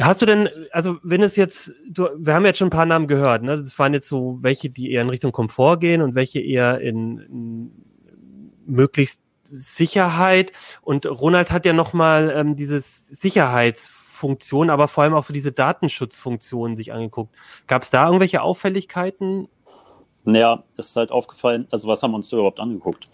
[0.00, 3.08] Hast du denn, also wenn es jetzt, du, wir haben jetzt schon ein paar Namen
[3.08, 3.56] gehört, ne?
[3.56, 7.18] Das waren jetzt so welche, die eher in Richtung Komfort gehen und welche eher in,
[7.18, 7.72] in
[8.66, 10.52] möglichst Sicherheit.
[10.82, 13.06] Und Ronald hat ja nochmal ähm, dieses
[14.16, 17.34] Sicherheitsfunktion, aber vor allem auch so diese Datenschutzfunktion sich angeguckt.
[17.66, 19.48] Gab es da irgendwelche Auffälligkeiten?
[20.24, 23.08] Naja, es ist halt aufgefallen, also was haben wir uns da überhaupt angeguckt?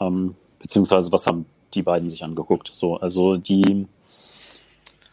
[0.00, 2.70] Ähm, beziehungsweise was haben die beiden sich angeguckt?
[2.72, 3.86] So, also die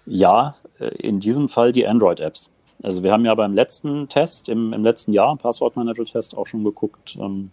[0.05, 2.51] ja, äh, in diesem Fall die Android-Apps.
[2.83, 7.17] Also wir haben ja beim letzten Test, im, im letzten Jahr, Passwort-Manager-Test, auch schon geguckt,
[7.19, 7.51] ähm,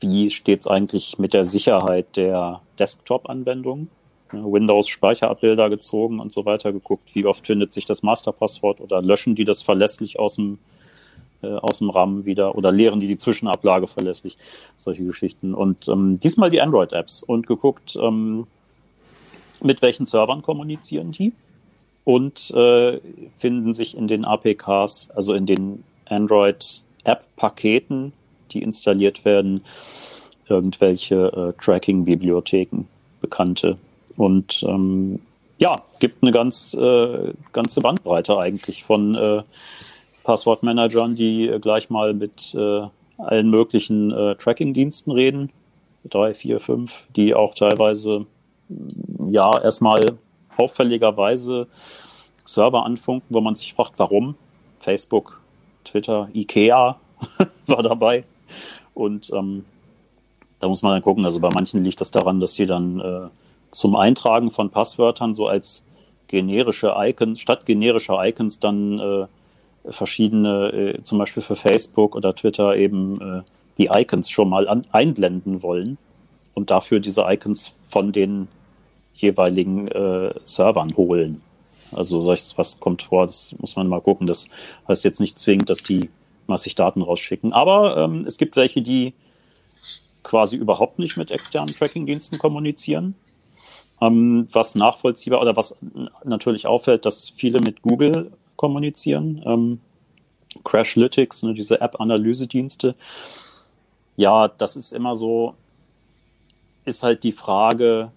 [0.00, 3.88] wie steht es eigentlich mit der Sicherheit der Desktop-Anwendung.
[4.42, 9.44] Windows-Speicherabbilder gezogen und so weiter geguckt, wie oft findet sich das Masterpasswort oder löschen die
[9.44, 10.58] das verlässlich aus dem,
[11.42, 14.36] äh, aus dem RAM wieder oder leeren die die Zwischenablage verlässlich,
[14.76, 15.54] solche Geschichten.
[15.54, 18.46] Und ähm, diesmal die Android-Apps und geguckt, ähm,
[19.62, 21.32] mit welchen Servern kommunizieren die
[22.04, 23.00] und äh,
[23.36, 28.12] finden sich in den APKs, also in den Android-App-Paketen,
[28.50, 29.62] die installiert werden,
[30.48, 32.86] irgendwelche äh, Tracking-Bibliotheken,
[33.20, 33.78] bekannte.
[34.16, 35.20] Und ähm,
[35.58, 39.42] ja, gibt eine ganz äh, ganze Bandbreite eigentlich von äh,
[40.24, 42.86] Passwortmanagern, die äh, gleich mal mit äh,
[43.18, 45.50] allen möglichen äh, Tracking-Diensten reden.
[46.04, 48.26] Drei, vier, fünf, die auch teilweise
[49.30, 50.18] ja erstmal
[50.56, 51.66] auffälligerweise
[52.44, 54.34] Server anfunken, wo man sich fragt, warum.
[54.80, 55.40] Facebook,
[55.84, 56.98] Twitter, Ikea
[57.66, 58.24] war dabei.
[58.92, 59.64] Und ähm,
[60.58, 61.24] da muss man dann gucken.
[61.24, 63.28] Also bei manchen liegt das daran, dass die dann äh,
[63.74, 65.84] zum Eintragen von Passwörtern so als
[66.28, 72.76] generische Icons, statt generischer Icons dann äh, verschiedene, äh, zum Beispiel für Facebook oder Twitter
[72.76, 73.42] eben äh,
[73.78, 75.98] die Icons schon mal an, einblenden wollen
[76.54, 78.48] und dafür diese Icons von den
[79.14, 81.42] jeweiligen äh, Servern holen.
[81.92, 84.26] Also solches, was kommt vor, das muss man mal gucken.
[84.26, 84.48] Das
[84.88, 86.10] heißt jetzt nicht zwingend, dass die
[86.46, 87.52] massig Daten rausschicken.
[87.52, 89.12] Aber ähm, es gibt welche, die
[90.22, 93.14] quasi überhaupt nicht mit externen Tracking-Diensten kommunizieren.
[94.06, 95.76] Ähm, was nachvollziehbar oder was
[96.24, 99.42] natürlich auffällt, dass viele mit Google kommunizieren.
[99.46, 99.80] Ähm,
[100.64, 102.94] Crashlytics, ne, diese App-Analysedienste.
[104.16, 105.54] Ja, das ist immer so,
[106.84, 108.12] ist halt die Frage,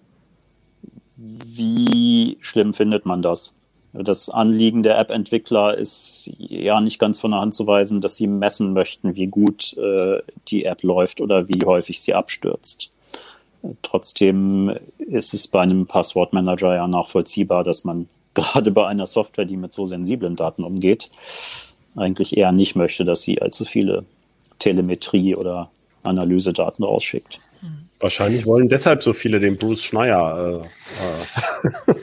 [1.16, 3.58] wie schlimm findet man das?
[3.92, 8.26] Das Anliegen der App-Entwickler ist ja nicht ganz von der Hand zu weisen, dass sie
[8.26, 12.90] messen möchten, wie gut äh, die App läuft oder wie häufig sie abstürzt.
[13.82, 19.56] Trotzdem ist es bei einem Passwortmanager ja nachvollziehbar, dass man gerade bei einer Software, die
[19.56, 21.10] mit so sensiblen Daten umgeht,
[21.96, 24.04] eigentlich eher nicht möchte, dass sie allzu viele
[24.58, 25.70] Telemetrie- oder
[26.02, 27.40] Analysedaten rausschickt.
[28.00, 30.62] Wahrscheinlich wollen deshalb so viele den Bruce Schneier
[31.88, 31.96] äh, äh,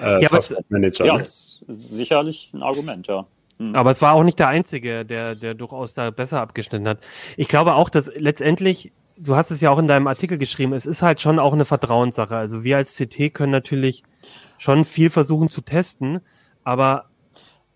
[0.18, 1.04] äh, ja, Manager.
[1.04, 1.24] Ja, ne?
[1.24, 3.26] ist sicherlich ein Argument, ja.
[3.58, 3.76] Hm.
[3.76, 6.98] Aber es war auch nicht der Einzige, der, der durchaus da besser abgeschnitten hat.
[7.36, 8.90] Ich glaube auch, dass letztendlich,
[9.22, 11.64] du hast es ja auch in deinem Artikel geschrieben, es ist halt schon auch eine
[11.64, 12.36] Vertrauenssache.
[12.36, 14.02] Also wir als CT können natürlich
[14.58, 16.20] schon viel versuchen zu testen,
[16.64, 17.06] aber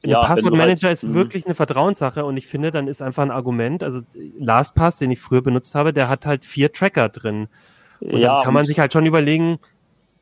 [0.02, 1.14] ja, Passwortmanager halt, ist mhm.
[1.14, 4.02] wirklich eine Vertrauenssache und ich finde, dann ist einfach ein Argument, also
[4.38, 7.48] LastPass, den ich früher benutzt habe, der hat halt vier Tracker drin.
[8.00, 9.58] Und ja, dann kann man sich halt schon überlegen,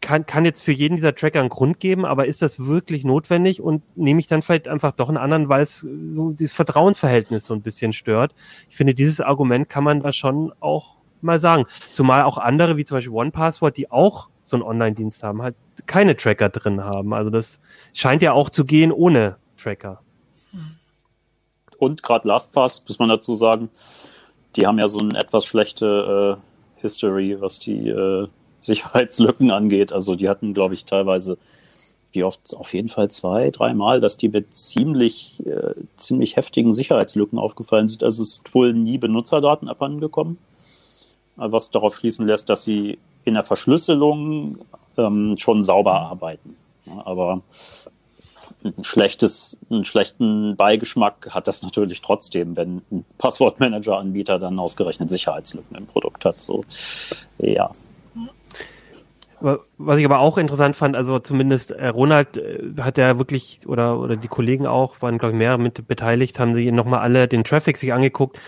[0.00, 3.60] kann, kann jetzt für jeden dieser Tracker einen Grund geben, aber ist das wirklich notwendig
[3.60, 7.54] und nehme ich dann vielleicht einfach doch einen anderen, weil es so dieses Vertrauensverhältnis so
[7.54, 8.34] ein bisschen stört.
[8.68, 10.93] Ich finde, dieses Argument kann man da schon auch
[11.24, 11.64] mal sagen.
[11.92, 15.56] Zumal auch andere, wie zum Beispiel OnePassword, die auch so einen Online-Dienst haben, halt
[15.86, 17.14] keine Tracker drin haben.
[17.14, 17.60] Also das
[17.92, 20.00] scheint ja auch zu gehen ohne Tracker.
[21.78, 23.70] Und gerade LastPass, muss man dazu sagen,
[24.56, 28.28] die haben ja so eine etwas schlechte äh, History, was die äh,
[28.60, 29.92] Sicherheitslücken angeht.
[29.92, 31.38] Also die hatten, glaube ich, teilweise,
[32.12, 37.38] wie oft, auf jeden Fall zwei, dreimal, dass die mit ziemlich, äh, ziemlich heftigen Sicherheitslücken
[37.38, 38.02] aufgefallen sind.
[38.02, 40.38] Also es ist wohl nie Benutzerdaten abhandengekommen,
[41.36, 44.58] was darauf schließen lässt, dass sie in der Verschlüsselung
[44.96, 46.56] ähm, schon sauber arbeiten.
[47.04, 47.42] Aber
[48.64, 55.76] ein schlechtes, einen schlechten Beigeschmack hat das natürlich trotzdem, wenn ein Passwortmanager-Anbieter dann ausgerechnet Sicherheitslücken
[55.76, 56.36] im Produkt hat.
[56.36, 56.64] So,
[57.38, 57.70] ja.
[59.76, 63.98] Was ich aber auch interessant fand, also zumindest äh, Ronald äh, hat ja wirklich, oder,
[64.00, 67.44] oder die Kollegen auch, waren glaube ich mehr mit beteiligt, haben sie nochmal alle den
[67.44, 68.38] Traffic sich angeguckt.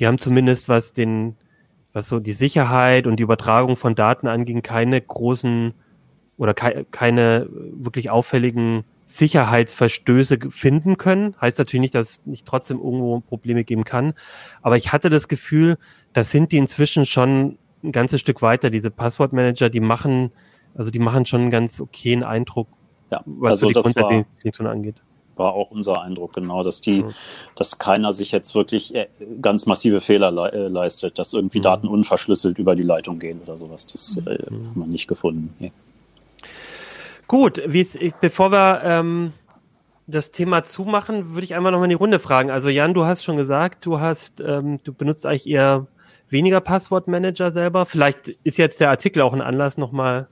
[0.00, 1.36] Die haben zumindest, was den,
[1.96, 5.72] was so die Sicherheit und die Übertragung von Daten anging, keine großen
[6.36, 11.34] oder ke keine wirklich auffälligen Sicherheitsverstöße finden können.
[11.40, 14.12] Heißt natürlich nicht, dass es nicht trotzdem irgendwo Probleme geben kann.
[14.60, 15.78] Aber ich hatte das Gefühl,
[16.12, 18.68] das sind die inzwischen schon ein ganzes Stück weiter.
[18.68, 20.32] Diese Passwortmanager, die machen,
[20.74, 22.68] also die machen schon einen ganz okayen Eindruck,
[23.10, 24.96] Ja, was also so die Funktionen angeht.
[25.36, 27.14] War auch unser Eindruck, genau, dass die, Mhm.
[27.54, 29.06] dass keiner sich jetzt wirklich äh,
[29.40, 31.62] ganz massive Fehler le äh, leistet, dass irgendwie Mhm.
[31.64, 33.86] Daten unverschlüsselt über die Leitung gehen oder sowas.
[33.86, 34.70] Das äh, Mhm.
[34.70, 35.54] haben wir nicht gefunden.
[35.58, 35.72] Nee.
[37.26, 37.60] Gut,
[38.20, 39.32] bevor wir ähm,
[40.06, 42.50] das Thema zumachen, würde ich einmal noch mal in die Runde fragen.
[42.50, 45.88] Also Jan, du hast schon gesagt, du hast, ähm, du benutzt eigentlich eher
[46.30, 47.84] weniger Passwortmanager selber.
[47.86, 50.28] Vielleicht ist jetzt der Artikel auch ein Anlass, nochmal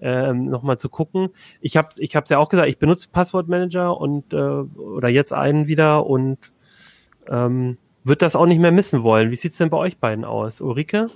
[0.00, 1.30] ähm, noch mal zu gucken.
[1.60, 6.06] Ich habe ich ja auch gesagt, ich benutze Passwortmanager und äh, oder jetzt einen wieder
[6.06, 6.38] und
[7.28, 9.30] ähm, wird das auch nicht mehr missen wollen.
[9.30, 10.60] Wie sieht's denn bei euch beiden aus?
[10.60, 11.10] Ulrike?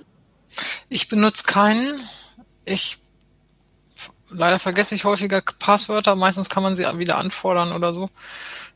[0.89, 1.99] Ich benutze keinen.
[2.63, 2.99] Ich
[4.29, 6.15] leider vergesse ich häufiger Passwörter.
[6.15, 8.09] Meistens kann man sie wieder anfordern oder so.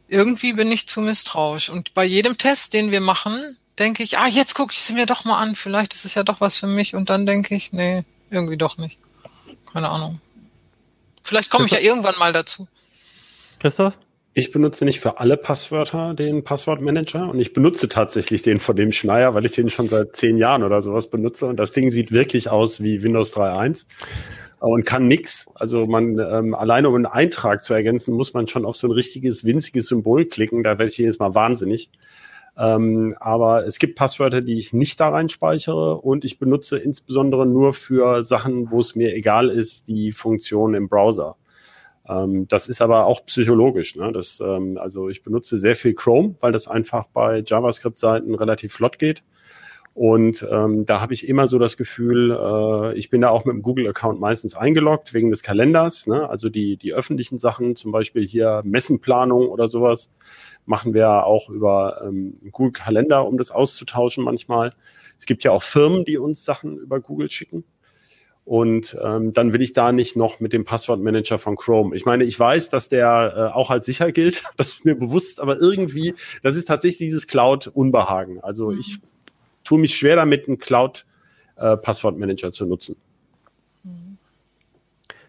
[0.07, 1.69] Irgendwie bin ich zu misstrauisch.
[1.69, 5.05] Und bei jedem Test, den wir machen, denke ich, ah, jetzt gucke ich sie mir
[5.05, 5.55] doch mal an.
[5.55, 6.95] Vielleicht ist es ja doch was für mich.
[6.95, 8.97] Und dann denke ich, nee, irgendwie doch nicht.
[9.73, 10.19] Keine Ahnung.
[11.23, 12.67] Vielleicht komme ich ja irgendwann mal dazu.
[13.59, 13.97] Christoph?
[14.33, 18.91] Ich benutze nicht für alle Passwörter den Passwortmanager und ich benutze tatsächlich den von dem
[18.91, 22.11] Schneier, weil ich den schon seit zehn Jahren oder sowas benutze und das Ding sieht
[22.11, 23.85] wirklich aus wie Windows 3.1
[24.59, 25.47] und kann nix.
[25.55, 28.91] Also man ähm, alleine um einen Eintrag zu ergänzen, muss man schon auf so ein
[28.91, 30.63] richtiges winziges Symbol klicken.
[30.63, 31.89] Da werde ich jedes Mal wahnsinnig.
[32.59, 37.45] Ähm, aber es gibt Passwörter, die ich nicht da rein speichere und ich benutze insbesondere
[37.45, 41.37] nur für Sachen, wo es mir egal ist, die Funktion im Browser.
[42.05, 43.95] Ähm, das ist aber auch psychologisch.
[43.95, 44.11] Ne?
[44.11, 48.99] Das, ähm, also ich benutze sehr viel Chrome, weil das einfach bei JavaScript-Seiten relativ flott
[48.99, 49.23] geht.
[49.99, 53.53] Und ähm, da habe ich immer so das Gefühl, äh, ich bin da auch mit
[53.53, 56.07] dem Google-Account meistens eingeloggt wegen des Kalenders.
[56.07, 56.29] Ne?
[56.29, 60.09] Also die, die öffentlichen Sachen, zum Beispiel hier Messenplanung oder sowas,
[60.65, 64.71] machen wir auch über ähm, Google Kalender, um das auszutauschen manchmal.
[65.17, 67.65] Es gibt ja auch Firmen, die uns Sachen über Google schicken.
[68.45, 71.93] Und ähm, dann will ich da nicht noch mit dem Passwortmanager von Chrome.
[71.93, 74.43] Ich meine, ich weiß, dass der äh, auch als sicher gilt.
[74.55, 78.39] Das ist mir bewusst, aber irgendwie, das ist tatsächlich dieses Cloud-Unbehagen.
[78.39, 78.79] Also Mhm.
[78.79, 78.99] ich
[79.69, 82.95] tue mich schwer damit, einen Cloud-Passwortmanager zu nutzen.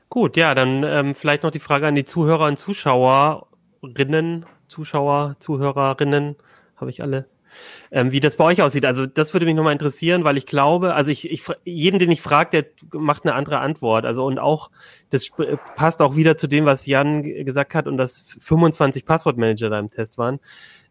[0.08, 6.36] Gut, ja, dann ähm, vielleicht noch die Frage an die Zuhörer und Zuschauerinnen, Zuschauer, Zuhörerinnen,
[6.76, 7.26] habe ich alle,
[7.92, 8.86] ähm, wie das bei euch aussieht.
[8.86, 12.22] Also das würde mich nochmal interessieren, weil ich glaube, also ich, ich jeden, den ich
[12.22, 12.50] frage,
[12.90, 14.06] der macht eine andere Antwort.
[14.06, 14.70] Also und auch,
[15.10, 15.30] das
[15.76, 19.90] passt auch wieder zu dem, was Jan gesagt hat und dass 25 Passwortmanager da im
[19.90, 20.40] Test waren.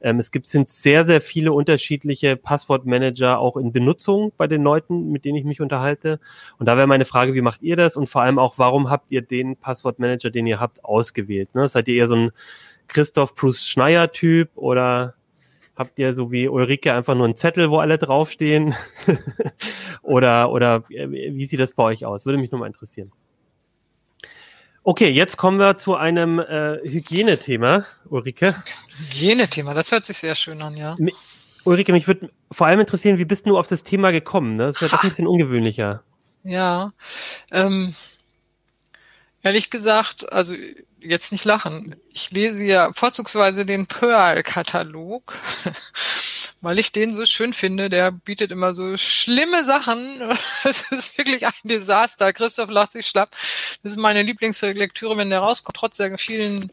[0.01, 5.11] Ähm, es gibt sind sehr, sehr viele unterschiedliche Passwortmanager auch in Benutzung bei den Leuten,
[5.11, 6.19] mit denen ich mich unterhalte.
[6.57, 7.97] Und da wäre meine Frage, wie macht ihr das?
[7.97, 11.53] Und vor allem auch, warum habt ihr den Passwortmanager, den ihr habt, ausgewählt?
[11.55, 11.67] Ne?
[11.67, 12.31] Seid ihr eher so ein
[12.87, 15.15] Christoph Bruce Schneier Typ oder
[15.75, 18.75] habt ihr so wie Ulrike einfach nur einen Zettel, wo alle draufstehen?
[20.01, 22.25] oder, oder äh, wie sieht das bei euch aus?
[22.25, 23.11] Würde mich nur mal interessieren.
[24.89, 28.55] Okay, jetzt kommen wir zu einem äh, Hygienethema, Ulrike.
[28.97, 30.95] Hygienethema, das hört sich sehr schön an, ja.
[31.63, 34.55] Ulrike, mich würde vor allem interessieren, wie bist du auf das Thema gekommen?
[34.55, 34.65] Ne?
[34.65, 36.01] Das ist ja doch ein bisschen ungewöhnlicher.
[36.43, 36.91] Ja.
[37.51, 37.93] Ähm,
[39.43, 40.55] ehrlich gesagt, also
[41.01, 41.95] jetzt nicht lachen.
[42.11, 45.33] Ich lese ja vorzugsweise den Pearl-Katalog,
[46.61, 47.89] weil ich den so schön finde.
[47.89, 50.21] Der bietet immer so schlimme Sachen.
[50.63, 52.33] Es ist wirklich ein Desaster.
[52.33, 53.31] Christoph lacht sich schlapp.
[53.83, 56.69] Das ist meine Lieblingslektüre, wenn der rauskommt, trotz der vielen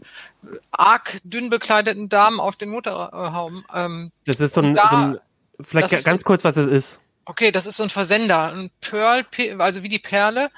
[0.72, 3.64] arg dünn bekleideten Damen auf den Motorhauben.
[3.72, 5.20] Ähm, Das ist so ein, da- so ein
[5.64, 7.00] vielleicht ganz kurz, was es ist.
[7.24, 10.50] Okay, das ist so ein Versender, ein Pearl, Pe- also wie die Perle.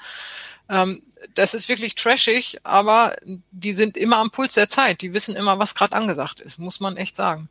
[0.69, 1.03] Ähm,
[1.35, 3.15] das ist wirklich trashig, aber
[3.51, 5.01] die sind immer am Puls der Zeit.
[5.01, 7.49] Die wissen immer, was gerade angesagt ist, muss man echt sagen.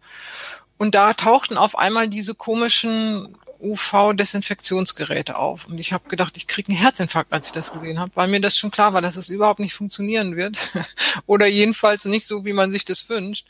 [0.78, 5.66] Und da tauchten auf einmal diese komischen UV-Desinfektionsgeräte auf.
[5.66, 8.40] Und ich habe gedacht, ich kriege einen Herzinfarkt, als ich das gesehen habe, weil mir
[8.40, 10.56] das schon klar war, dass es überhaupt nicht funktionieren wird.
[11.26, 13.46] Oder jedenfalls nicht so, wie man sich das wünscht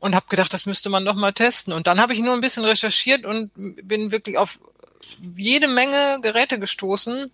[0.00, 1.72] und habe gedacht, das müsste man doch mal testen.
[1.72, 4.58] Und dann habe ich nur ein bisschen recherchiert und bin wirklich auf
[5.36, 7.30] jede Menge Geräte gestoßen.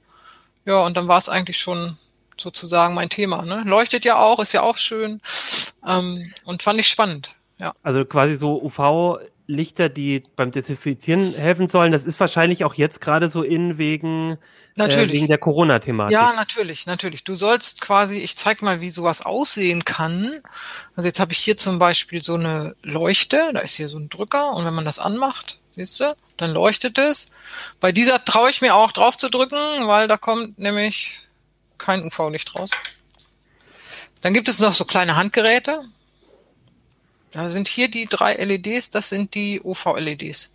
[0.66, 1.96] Ja, und dann war es eigentlich schon
[2.36, 3.42] sozusagen mein Thema.
[3.42, 3.62] Ne?
[3.64, 5.22] Leuchtet ja auch, ist ja auch schön
[5.86, 7.34] ähm, und fand ich spannend.
[7.58, 11.92] Ja, Also quasi so UV Lichter, die beim Desinfizieren helfen sollen.
[11.92, 14.38] Das ist wahrscheinlich auch jetzt gerade so in wegen,
[14.74, 15.10] Natürlich.
[15.10, 16.12] Äh, wegen der Corona-Thematik.
[16.12, 17.24] Ja, natürlich, natürlich.
[17.24, 20.42] Du sollst quasi, ich zeig mal, wie sowas aussehen kann.
[20.96, 24.08] Also jetzt habe ich hier zum Beispiel so eine Leuchte, da ist hier so ein
[24.10, 27.28] Drücker und wenn man das anmacht, siehst du, dann leuchtet es.
[27.80, 31.20] Bei dieser traue ich mir auch drauf zu drücken, weil da kommt nämlich
[31.78, 32.70] kein UV-Licht raus.
[34.22, 35.84] Dann gibt es noch so kleine Handgeräte.
[37.30, 40.52] Da sind hier die drei LEDs, das sind die UV-LEDs.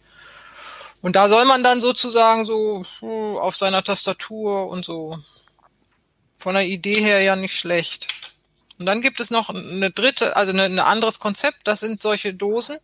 [1.02, 5.18] Und da soll man dann sozusagen so hm, auf seiner Tastatur und so
[6.38, 8.08] von der Idee her ja nicht schlecht.
[8.80, 12.80] Und dann gibt es noch eine dritte, also ein anderes Konzept, das sind solche Dosen.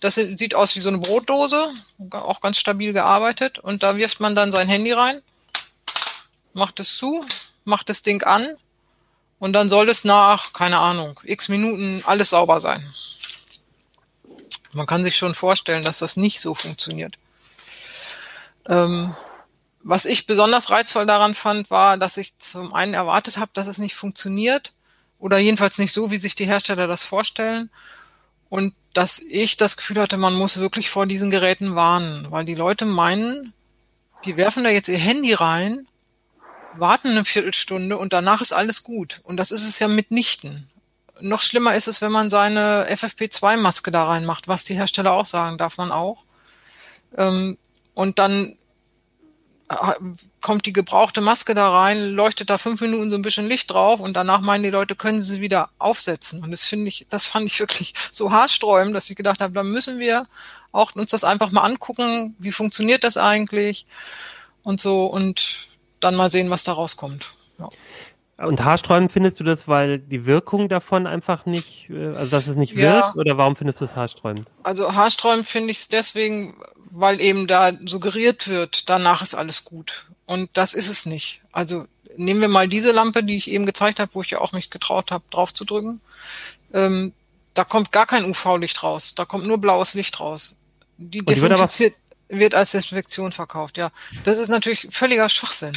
[0.00, 1.70] Das sieht aus wie so eine Brotdose,
[2.10, 3.58] auch ganz stabil gearbeitet.
[3.58, 5.22] Und da wirft man dann sein Handy rein,
[6.54, 7.24] macht es zu,
[7.64, 8.56] macht das Ding an
[9.38, 12.92] und dann soll es nach, keine Ahnung, x Minuten alles sauber sein.
[14.72, 17.18] Man kann sich schon vorstellen, dass das nicht so funktioniert.
[18.68, 19.14] Ähm,
[19.82, 23.78] was ich besonders reizvoll daran fand, war, dass ich zum einen erwartet habe, dass es
[23.78, 24.72] nicht funktioniert
[25.18, 27.70] oder jedenfalls nicht so, wie sich die Hersteller das vorstellen.
[28.50, 32.54] Und dass ich das Gefühl hatte, man muss wirklich vor diesen Geräten warnen, weil die
[32.54, 33.54] Leute meinen,
[34.26, 35.86] die werfen da jetzt ihr Handy rein
[36.74, 39.20] warten eine Viertelstunde und danach ist alles gut.
[39.24, 40.68] Und das ist es ja mitnichten.
[41.20, 45.58] Noch schlimmer ist es, wenn man seine FFP2-Maske da reinmacht, was die Hersteller auch sagen,
[45.58, 46.24] darf man auch.
[47.16, 47.58] Ähm,
[47.94, 48.56] und dann
[50.40, 54.00] kommt die gebrauchte Maske da rein, leuchtet da fünf Minuten so ein bisschen Licht drauf
[54.00, 56.42] und danach meinen die Leute, können sie wieder aufsetzen.
[56.42, 59.62] Und das finde ich, das fand ich wirklich so haarsträubend, dass ich gedacht habe, da
[59.62, 60.26] müssen wir
[60.72, 63.86] auch uns das einfach mal angucken, wie funktioniert das eigentlich
[64.62, 65.68] und so und
[66.00, 67.34] dann mal sehen, was da rauskommt.
[67.58, 67.68] Ja.
[68.44, 72.56] Und haarsträubend findest du das, weil die Wirkung davon einfach nicht, äh, also dass es
[72.56, 72.94] nicht ja.
[72.94, 74.48] wirkt, oder warum findest du es haarsträubend?
[74.62, 76.56] Also haarsträubend finde ich es deswegen,
[76.90, 80.06] weil eben da suggeriert wird, danach ist alles gut.
[80.26, 81.40] Und das ist es nicht.
[81.52, 84.52] Also nehmen wir mal diese Lampe, die ich eben gezeigt habe, wo ich ja auch
[84.52, 86.00] mich getraut habe, drauf zu drücken.
[86.72, 87.12] Ähm,
[87.54, 90.54] da kommt gar kein UV-Licht raus, da kommt nur blaues Licht raus.
[90.98, 91.94] Die desinfiziert,
[92.28, 93.90] wird als Desinfektion verkauft, ja.
[94.24, 95.76] Das ist natürlich völliger Schwachsinn.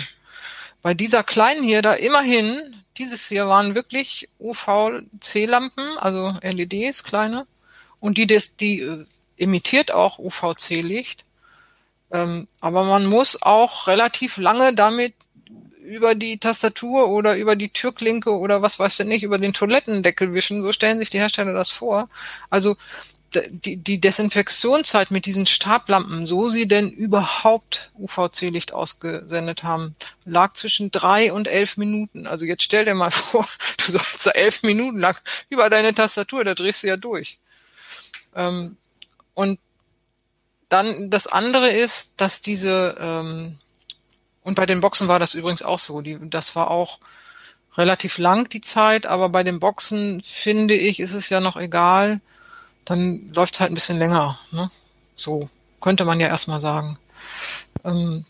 [0.82, 7.48] Bei dieser kleinen hier, da immerhin, dieses hier waren wirklich UVC-Lampen, also LEDs, kleine.
[8.00, 9.06] Und die, das, die
[9.44, 11.26] imitiert auch UVC-Licht.
[12.12, 15.14] Ähm, aber man muss auch relativ lange damit
[15.84, 20.34] über die Tastatur oder über die Türklinke oder was weiß ich nicht, über den Toilettendeckel
[20.34, 20.64] wischen.
[20.64, 22.10] So stellen sich die Hersteller das vor.
[22.50, 22.78] Also
[23.36, 30.92] die, die Desinfektionszeit mit diesen Stablampen, so sie denn überhaupt UVC-Licht ausgesendet haben, lag zwischen
[30.92, 32.28] drei und elf Minuten.
[32.28, 33.48] Also jetzt stell dir mal vor,
[33.86, 35.18] du sollst da elf Minuten lang
[35.50, 37.40] über deine Tastatur, da drehst du ja durch.
[38.36, 38.78] Ähm,
[39.34, 39.60] und
[40.70, 43.60] dann das andere ist, dass diese, ähm,
[44.44, 47.00] und bei den Boxen war das übrigens auch so, die, das war auch
[47.76, 52.22] relativ lang die Zeit, aber bei den Boxen finde ich, ist es ja noch egal,
[52.86, 54.40] dann läuft es halt ein bisschen länger.
[54.52, 54.70] Ne?
[55.16, 55.50] So
[55.82, 56.98] könnte man ja erstmal sagen.
[57.84, 58.26] Ähm,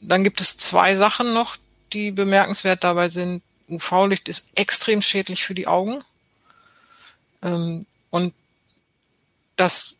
[0.00, 1.56] dann gibt es zwei Sachen noch,
[1.92, 3.42] die bemerkenswert dabei sind.
[3.68, 6.04] UV-Licht ist extrem schädlich für die Augen.
[7.42, 8.34] Ähm, und
[9.56, 9.96] das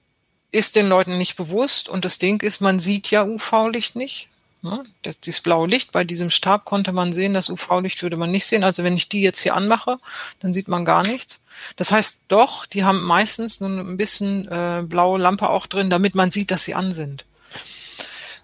[0.55, 1.89] ist den Leuten nicht bewusst.
[1.89, 4.29] Und das Ding ist, man sieht ja UV-Licht nicht.
[4.63, 4.85] Ne?
[5.03, 8.47] Das, dieses blaue Licht, bei diesem Stab konnte man sehen, das UV-Licht würde man nicht
[8.47, 8.65] sehen.
[8.65, 9.99] Also wenn ich die jetzt hier anmache,
[10.41, 11.43] dann sieht man gar nichts.
[11.77, 16.15] Das heißt doch, die haben meistens nur ein bisschen äh, blaue Lampe auch drin, damit
[16.15, 17.27] man sieht, dass sie an sind.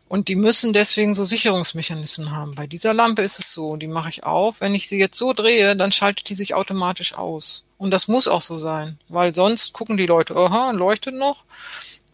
[0.09, 2.57] Und die müssen deswegen so Sicherungsmechanismen haben.
[2.57, 4.61] Bei dieser Lampe ist es so, die mache ich auf.
[4.61, 7.63] Wenn ich sie jetzt so drehe, dann schaltet die sich automatisch aus.
[7.79, 11.45] Und das muss auch so sein, weil sonst gucken die Leute, aha, leuchtet noch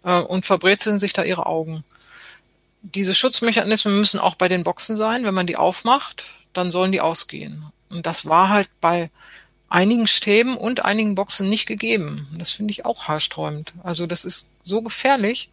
[0.06, 1.84] äh, und verbrezeln sich da ihre Augen
[2.94, 5.24] diese Schutzmechanismen müssen auch bei den Boxen sein.
[5.24, 7.66] Wenn man die aufmacht, dann sollen die ausgehen.
[7.90, 9.10] Und das war halt bei
[9.68, 12.28] einigen Stäben und einigen Boxen nicht gegeben.
[12.38, 13.74] Das finde ich auch haarsträubend.
[13.82, 15.50] Also das ist so gefährlich,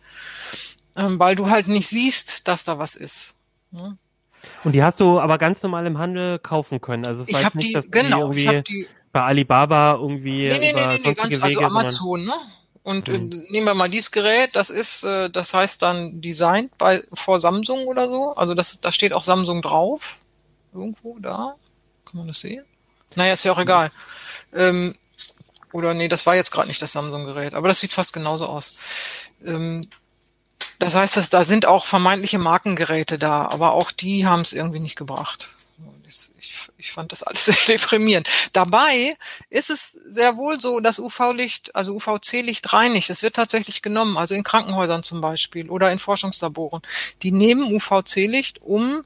[0.95, 3.37] ähm, weil du halt nicht siehst, dass da was ist.
[3.71, 3.97] Ne?
[4.63, 7.05] Und die hast du aber ganz normal im Handel kaufen können.
[7.05, 10.87] Also es ich habe die, genau, ich habe die bei Alibaba irgendwie nee, nee, über
[10.87, 12.33] nee, nee, ganz, Wege, also Amazon, ne?
[12.83, 13.45] Und mhm.
[13.49, 17.87] nehmen wir mal dieses Gerät, das ist, äh, das heißt dann designed bei vor Samsung
[17.87, 18.35] oder so.
[18.35, 20.17] Also das, da steht auch Samsung drauf.
[20.73, 21.55] Irgendwo da.
[22.05, 22.65] Kann man das sehen?
[23.15, 23.89] Naja, ist ja auch egal.
[24.53, 24.95] Ähm,
[25.71, 28.77] oder nee, das war jetzt gerade nicht das Samsung-Gerät, aber das sieht fast genauso aus.
[29.45, 29.89] Ähm,
[30.79, 34.79] das heißt, dass, da sind auch vermeintliche Markengeräte da, aber auch die haben es irgendwie
[34.79, 35.49] nicht gebracht.
[36.37, 38.27] Ich, ich fand das alles sehr deprimierend.
[38.53, 39.17] Dabei
[39.49, 43.09] ist es sehr wohl so, dass UV-Licht, also UVC-Licht reinigt.
[43.09, 46.81] Es wird tatsächlich genommen, also in Krankenhäusern zum Beispiel oder in Forschungslaboren.
[47.21, 49.03] Die nehmen UVC-Licht, um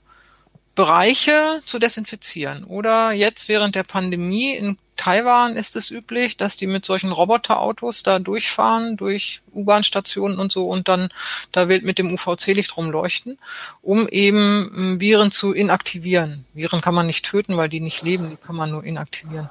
[0.78, 2.64] Bereiche zu desinfizieren.
[2.64, 8.04] Oder jetzt während der Pandemie in Taiwan ist es üblich, dass die mit solchen Roboterautos
[8.04, 11.10] da durchfahren, durch U-Bahn-Stationen und so und dann
[11.52, 13.40] da wird mit dem UVC-Licht rumleuchten,
[13.82, 16.46] um eben hm, Viren zu inaktivieren.
[16.54, 19.50] Viren kann man nicht töten, weil die nicht leben, die kann man nur inaktivieren.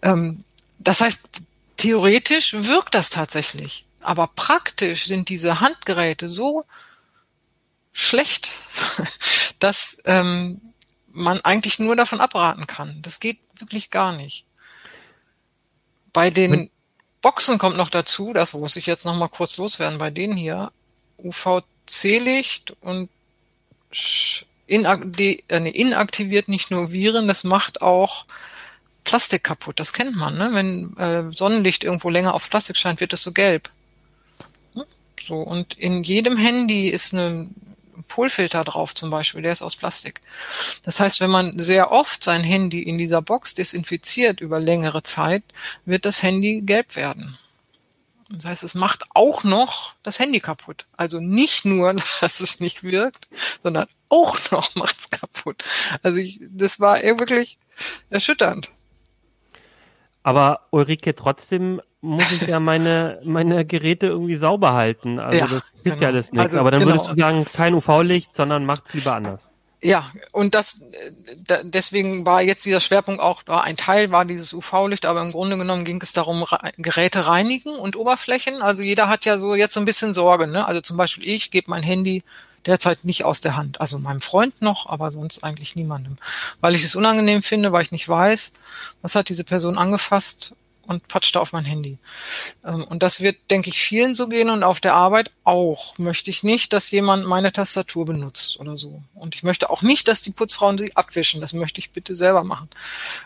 [0.00, 0.42] Ähm,
[0.78, 1.28] das heißt,
[1.76, 3.84] theoretisch wirkt das tatsächlich.
[4.00, 6.64] Aber praktisch sind diese Handgeräte so
[7.96, 8.50] schlecht,
[9.58, 10.60] dass ähm,
[11.12, 13.00] man eigentlich nur davon abraten kann.
[13.00, 14.44] Das geht wirklich gar nicht.
[16.12, 16.70] Bei den
[17.22, 20.72] Boxen kommt noch dazu, das muss ich jetzt noch mal kurz loswerden, bei denen hier
[21.16, 23.08] UVC-Licht und
[24.68, 28.26] äh, inaktiviert nicht nur Viren, das macht auch
[29.04, 29.80] Plastik kaputt.
[29.80, 30.50] Das kennt man, ne?
[30.52, 33.70] Wenn äh, Sonnenlicht irgendwo länger auf Plastik scheint, wird es so gelb.
[34.74, 34.84] Hm?
[35.18, 37.48] So, und in jedem Handy ist eine
[38.08, 40.20] Polfilter drauf zum Beispiel, der ist aus Plastik.
[40.82, 45.42] Das heißt, wenn man sehr oft sein Handy in dieser Box desinfiziert über längere Zeit,
[45.84, 47.38] wird das Handy gelb werden.
[48.28, 50.86] Das heißt, es macht auch noch das Handy kaputt.
[50.96, 53.28] Also nicht nur, dass es nicht wirkt,
[53.62, 55.62] sondern auch noch macht es kaputt.
[56.02, 57.58] Also ich, das war wirklich
[58.10, 58.70] erschütternd.
[60.22, 65.20] Aber Ulrike, trotzdem muss ich ja meine, meine Geräte irgendwie sauber halten.
[65.20, 66.10] Also ja, das hilft genau.
[66.10, 66.52] ja alles nichts.
[66.52, 66.94] Also, Aber dann genau.
[66.94, 69.48] würdest du sagen, kein UV-Licht, sondern macht's lieber anders.
[69.82, 70.80] Ja, und das
[71.62, 73.60] deswegen war jetzt dieser Schwerpunkt auch da.
[73.60, 76.44] Ein Teil war dieses UV-Licht, aber im Grunde genommen ging es darum,
[76.78, 78.62] Geräte reinigen und Oberflächen.
[78.62, 80.46] Also jeder hat ja so jetzt so ein bisschen Sorge.
[80.46, 80.66] Ne?
[80.66, 82.24] Also zum Beispiel ich gebe mein Handy
[82.64, 83.80] derzeit nicht aus der Hand.
[83.80, 86.16] Also meinem Freund noch, aber sonst eigentlich niemandem.
[86.60, 88.54] Weil ich es unangenehm finde, weil ich nicht weiß,
[89.02, 90.54] was hat diese Person angefasst
[90.86, 91.98] und patscht auf mein Handy.
[92.64, 95.98] Ähm, und das wird, denke ich, vielen so gehen und auf der Arbeit auch.
[95.98, 99.02] Möchte ich nicht, dass jemand meine Tastatur benutzt oder so.
[99.14, 101.40] Und ich möchte auch nicht, dass die Putzfrauen sie abwischen.
[101.40, 102.68] Das möchte ich bitte selber machen.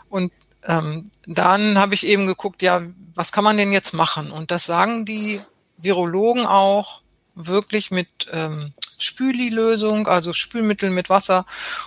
[0.09, 0.33] Und
[0.65, 2.83] ähm, dann habe ich eben geguckt, ja,
[3.15, 4.31] was kann man denn jetzt machen?
[4.31, 5.41] Und das sagen die
[5.79, 7.03] Virologen auch
[7.35, 8.73] wirklich mit ähm,
[9.03, 11.47] Spüli-Lösung, also Spülmittel mit Wasser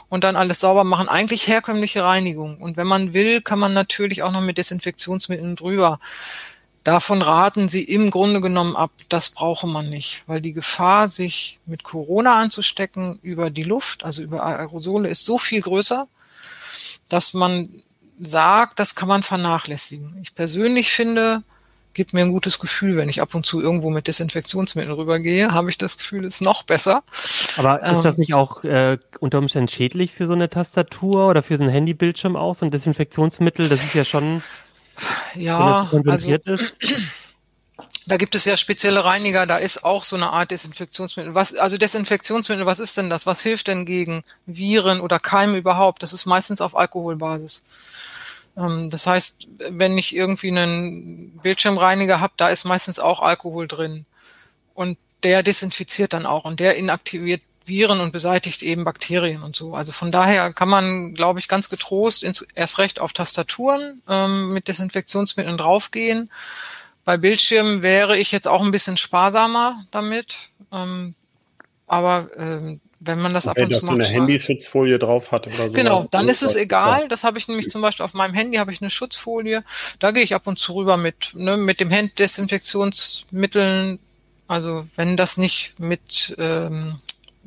[0.09, 1.09] und dann alles sauber machen.
[1.09, 2.57] Eigentlich herkömmliche Reinigung.
[2.57, 5.99] Und wenn man will, kann man natürlich auch noch mit Desinfektionsmitteln drüber.
[6.84, 8.91] Davon raten sie im Grunde genommen ab.
[9.07, 14.22] Das brauche man nicht, weil die Gefahr, sich mit Corona anzustecken über die Luft, also
[14.22, 16.07] über Aerosole, ist so viel größer,
[17.07, 17.70] dass man
[18.20, 20.18] sagt, das kann man vernachlässigen.
[20.22, 21.43] Ich persönlich finde,
[21.93, 25.69] gibt mir ein gutes Gefühl, wenn ich ab und zu irgendwo mit Desinfektionsmitteln rübergehe, habe
[25.69, 27.03] ich das Gefühl, ist noch besser.
[27.57, 31.43] Aber ist das ähm, nicht auch äh, unter Umständen schädlich für so eine Tastatur oder
[31.43, 33.69] für so ein Handybildschirm auch, so ein Desinfektionsmittel?
[33.69, 34.43] Das ist ja schon,
[35.35, 36.73] ja, wenn das konzentriert also, ist.
[38.05, 41.35] Da gibt es ja spezielle Reiniger, da ist auch so eine Art Desinfektionsmittel.
[41.35, 43.25] Was, also Desinfektionsmittel, was ist denn das?
[43.25, 46.03] Was hilft denn gegen Viren oder Keime überhaupt?
[46.03, 47.63] Das ist meistens auf Alkoholbasis.
[48.57, 54.05] Ähm, das heißt, wenn ich irgendwie einen Bildschirmreiniger habe, da ist meistens auch Alkohol drin.
[54.73, 59.73] Und der desinfiziert dann auch und der inaktiviert Viren und beseitigt eben Bakterien und so.
[59.73, 64.53] Also von daher kann man, glaube ich, ganz getrost ins, erst recht auf Tastaturen ähm,
[64.53, 66.29] mit Desinfektionsmitteln draufgehen.
[67.05, 70.49] Bei Bildschirmen wäre ich jetzt auch ein bisschen sparsamer damit.
[70.71, 71.15] Ähm,
[71.87, 73.91] aber ähm, wenn man das ab und, zu macht.
[73.91, 75.73] Wenn das so eine Handyschutzfolie drauf hat oder so.
[75.73, 77.07] Genau, dann ist es egal.
[77.09, 79.63] Das habe ich nämlich zum Beispiel auf meinem Handy habe ich eine Schutzfolie.
[79.99, 83.99] Da gehe ich ab und zu rüber mit, ne, mit dem Handdesinfektionsmitteln.
[84.47, 86.99] Also wenn das nicht mit ähm,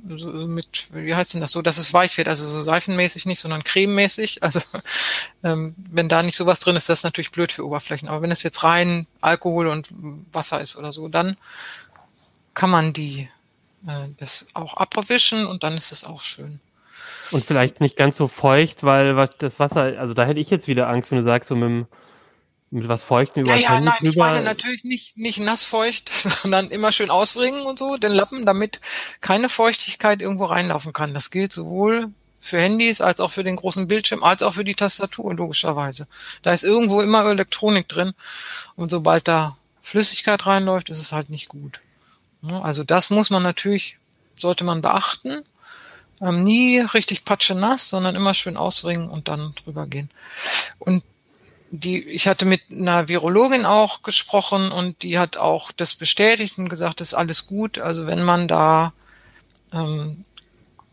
[0.08, 3.40] so, mit, wie heißt denn das so, dass es weich wird, also so seifenmäßig nicht,
[3.40, 4.40] sondern crememäßig.
[4.46, 4.60] Also
[5.42, 8.08] ähm, wenn da nicht sowas drin ist, das ist natürlich blöd für Oberflächen.
[8.08, 9.88] Aber wenn es jetzt rein Alkohol und
[10.32, 11.36] Wasser ist oder so, dann
[12.54, 13.28] kann man die
[13.86, 16.60] äh, das auch abwischen und dann ist es auch schön.
[17.32, 20.88] Und vielleicht nicht ganz so feucht, weil das Wasser, also da hätte ich jetzt wieder
[20.88, 21.86] Angst, wenn du sagst, so mit, dem,
[22.70, 26.08] mit was Feuchtem über ja, ja, nein, ich meine natürlich nicht, nicht nassfeucht,
[26.42, 28.80] sondern immer schön ausbringen und so, den Lappen, damit
[29.20, 31.14] keine Feuchtigkeit irgendwo reinlaufen kann.
[31.14, 34.76] Das gilt sowohl für Handys als auch für den großen Bildschirm, als auch für die
[34.76, 36.06] Tastatur, logischerweise.
[36.42, 38.12] Da ist irgendwo immer Elektronik drin
[38.76, 41.80] und sobald da Flüssigkeit reinläuft, ist es halt nicht gut.
[42.42, 42.62] Ne?
[42.62, 43.98] Also das muss man natürlich,
[44.38, 45.44] sollte man beachten.
[46.20, 50.10] Ähm, nie richtig patschenass, sondern immer schön ausringen und dann drüber gehen.
[50.78, 51.04] Und
[51.70, 56.68] die, ich hatte mit einer Virologin auch gesprochen und die hat auch das bestätigt und
[56.68, 57.78] gesagt, das ist alles gut.
[57.78, 58.92] Also wenn man da
[59.72, 60.22] ähm,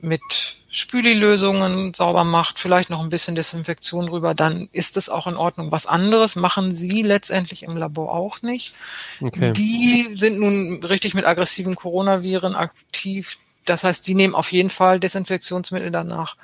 [0.04, 0.22] mit
[0.70, 5.72] Spülilösungen sauber macht, vielleicht noch ein bisschen Desinfektion drüber, dann ist es auch in Ordnung.
[5.72, 8.76] Was anderes machen sie letztendlich im Labor auch nicht.
[9.22, 9.54] Okay.
[9.54, 13.38] Die sind nun richtig mit aggressiven Coronaviren aktiv.
[13.66, 16.36] Das heißt, die nehmen auf jeden Fall Desinfektionsmittel danach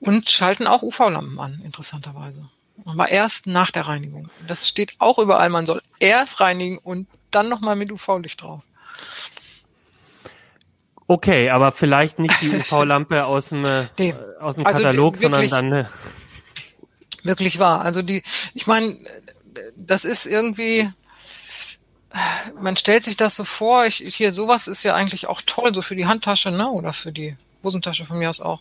[0.00, 2.48] und schalten auch UV-Lampen an, interessanterweise.
[2.84, 4.30] Aber erst nach der Reinigung.
[4.46, 5.50] Das steht auch überall.
[5.50, 8.62] Man soll erst reinigen und dann nochmal mit UV-Licht drauf.
[11.10, 14.14] Okay, aber vielleicht nicht die UV-Lampe aus dem, äh, Nee.
[14.40, 15.72] aus dem Also Katalog, sondern wirklich- dann.
[15.72, 15.84] Äh,
[17.24, 17.80] Wirklich wahr.
[17.80, 18.22] Also die,
[18.54, 18.96] ich meine,
[19.76, 20.88] das ist irgendwie,
[22.60, 25.82] man stellt sich das so vor, ich, hier, sowas ist ja eigentlich auch toll, so
[25.82, 28.60] für die Handtasche, ne, oder für die Hosentasche von mir aus auch.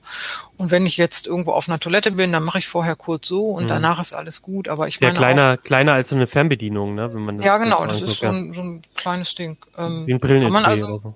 [0.57, 3.51] Und wenn ich jetzt irgendwo auf einer Toilette bin, dann mache ich vorher kurz so
[3.51, 3.67] und Mhm.
[3.69, 4.67] danach ist alles gut.
[4.67, 7.13] Aber ich sehr meine kleiner, kleiner als so eine Fernbedienung, ne?
[7.13, 9.57] Wenn man auch, ja genau, das ist so ein, so ein kleines Ding.
[9.77, 11.13] Ähm, Wie ein kann man Brillen also, so.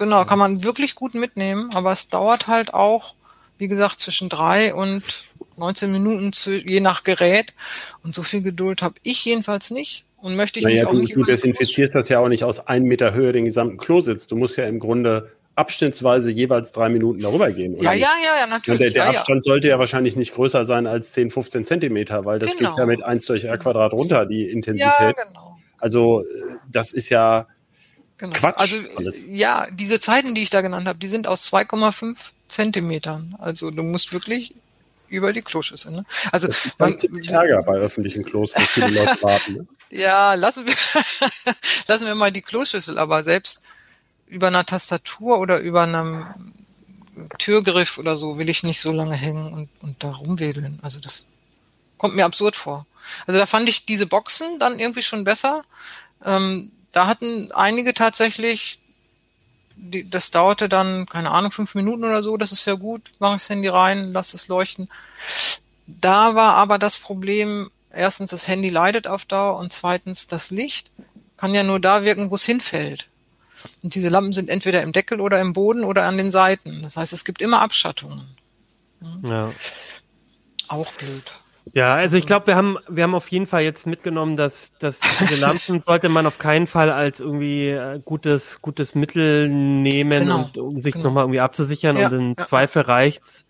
[0.00, 3.14] Genau, kann man wirklich gut mitnehmen, aber es dauert halt auch,
[3.58, 5.02] wie gesagt, zwischen drei und
[5.58, 7.52] 19 Minuten zu, je nach Gerät.
[8.02, 10.98] Und so viel Geduld habe ich jedenfalls nicht und möchte ich Naja, mich auch du,
[11.00, 14.26] nicht du desinfizierst das ja auch nicht aus einem Meter Höhe den gesamten Klositz.
[14.26, 17.74] Du musst ja im Grunde abschnittsweise jeweils drei Minuten darüber gehen.
[17.74, 18.02] Ja, oder ja, nicht?
[18.02, 18.92] ja, ja, Und der, natürlich.
[18.94, 19.18] der ja, ja.
[19.18, 22.70] Abstand sollte ja wahrscheinlich nicht größer sein als 10, 15 Zentimeter, weil das Genau.
[22.70, 25.16] geht ja mit 1 durch R Quadrat runter, die Ja, Intensität.
[25.28, 25.58] genau.
[25.78, 26.24] Also äh,
[26.72, 27.46] das ist ja,
[28.20, 28.36] genau.
[28.36, 29.26] Quatsch, Also alles.
[29.28, 32.16] ja, diese Zeiten, die ich da genannt habe, die sind aus 2,5
[32.48, 33.34] Zentimetern.
[33.38, 34.54] Also du musst wirklich
[35.08, 35.90] über die Kloschüssel.
[35.90, 36.04] Ne?
[36.30, 36.48] Also
[36.78, 39.54] man ziemlich Ärger bei öffentlichen Klos, wo viele Leute warten.
[39.54, 39.66] Ne?
[39.90, 40.74] Ja, lassen wir,
[41.88, 43.60] lassen wir mal die Kloschüssel, aber selbst
[44.28, 46.26] über einer Tastatur oder über einem
[47.38, 50.78] Türgriff oder so will ich nicht so lange hängen und, und da rumwedeln.
[50.82, 51.26] Also das
[51.98, 52.86] kommt mir absurd vor.
[53.26, 55.64] Also da fand ich diese Boxen dann irgendwie schon besser.
[56.24, 58.80] Ähm, da hatten einige tatsächlich,
[59.76, 63.36] die, das dauerte dann, keine Ahnung, fünf Minuten oder so, das ist ja gut, mache
[63.36, 64.88] ich das Handy rein, lass es leuchten.
[65.86, 70.90] Da war aber das Problem, erstens, das Handy leidet auf Dauer und zweitens, das Licht
[71.36, 73.08] kann ja nur da wirken, wo es hinfällt.
[73.82, 76.82] Und diese Lampen sind entweder im Deckel oder im Boden oder an den Seiten.
[76.82, 78.36] Das heißt, es gibt immer Abschattungen.
[79.22, 79.52] Ja.
[80.68, 81.24] Auch blöd.
[81.72, 85.00] Ja, also ich glaube, wir haben, wir haben auf jeden Fall jetzt mitgenommen, dass, dass
[85.20, 90.44] diese Lampen sollte man auf keinen Fall als irgendwie äh, gutes, gutes Mittel nehmen, Genau,
[90.44, 91.06] und, um sich genau.
[91.06, 91.96] nochmal irgendwie abzusichern.
[91.96, 92.44] Ja, und im ja.
[92.44, 93.44] Zweifel reicht's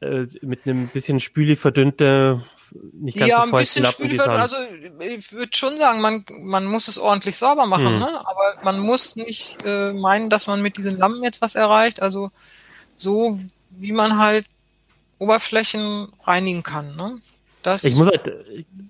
[0.00, 2.42] äh, mit einem bisschen Spüli verdünnte,
[2.92, 4.40] nicht ganz ja, so ein bisschen Spülwert, sagen.
[4.40, 4.56] also
[5.00, 7.98] ich würde schon sagen, man, man muss es ordentlich sauber machen, Hm.
[7.98, 8.20] ne?
[8.26, 12.00] aber man muss nicht äh, meinen, dass man mit diesen Lampen jetzt was erreicht.
[12.00, 12.30] Also
[12.94, 13.36] so,
[13.70, 14.46] wie man halt
[15.20, 16.96] Oberflächen reinigen kann.
[16.96, 17.18] Ne?
[17.62, 18.22] Das, Ich muss halt,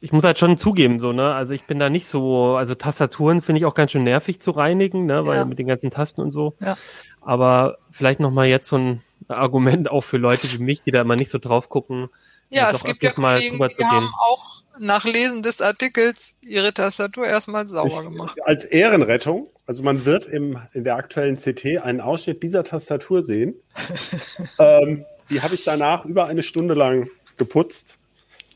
[0.00, 1.34] ich muss halt schon zugeben, so, ne?
[1.34, 4.52] Also ich bin da nicht so, also Tastaturen finde ich auch ganz schön nervig zu
[4.52, 5.26] reinigen, ne?
[5.26, 5.44] Weil Ja.
[5.44, 6.54] mit den ganzen Tasten und so.
[6.60, 6.78] Ja.
[7.20, 11.16] Aber vielleicht nochmal jetzt so ein Argument auch für Leute wie mich, die da immer
[11.16, 12.08] nicht so drauf gucken.
[12.48, 13.90] ja, doch es gibt ja mal Kollegen, die gehen.
[13.90, 18.38] haben auch nach Lesen des Artikels ihre Tastatur erstmal sauber Ich, gemacht.
[18.46, 23.54] als Ehrenrettung, also man wird im, in der aktuellen CT einen Ausschnitt dieser Tastatur sehen.
[24.58, 27.98] ähm, die habe ich danach über eine Stunde lang geputzt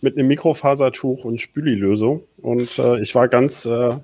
[0.01, 2.25] mit einem Mikrofasertuch und Spülilösung.
[2.37, 3.97] Und äh, ich war ganz, äh,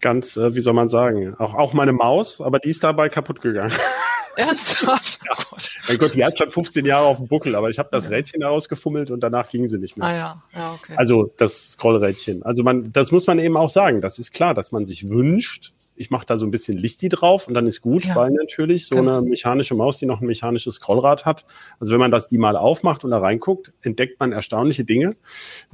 [0.00, 3.40] ganz, äh, wie soll man sagen, auch, auch meine Maus, aber die ist dabei kaputt
[3.40, 3.72] gegangen.
[4.36, 5.20] Ernsthaft?
[5.26, 5.70] Gott.
[5.88, 8.40] mein Gott, die hat schon 15 Jahre auf dem Buckel, aber ich habe das Rädchen
[8.40, 10.08] herausgefummelt und danach ging sie nicht mehr.
[10.08, 10.94] Ah ja, ja, okay.
[10.96, 12.42] Also das Scrollrädchen.
[12.42, 14.00] Also man, das muss man eben auch sagen.
[14.00, 15.74] Das ist klar, dass man sich wünscht.
[15.96, 18.16] Ich mache da so ein bisschen Lichti drauf und dann ist gut, Ja.
[18.16, 19.18] weil natürlich so Genau.
[19.18, 21.44] eine mechanische Maus, die noch ein mechanisches Scrollrad hat.
[21.80, 25.16] Also wenn man das die mal aufmacht und da reinguckt, entdeckt man erstaunliche Dinge,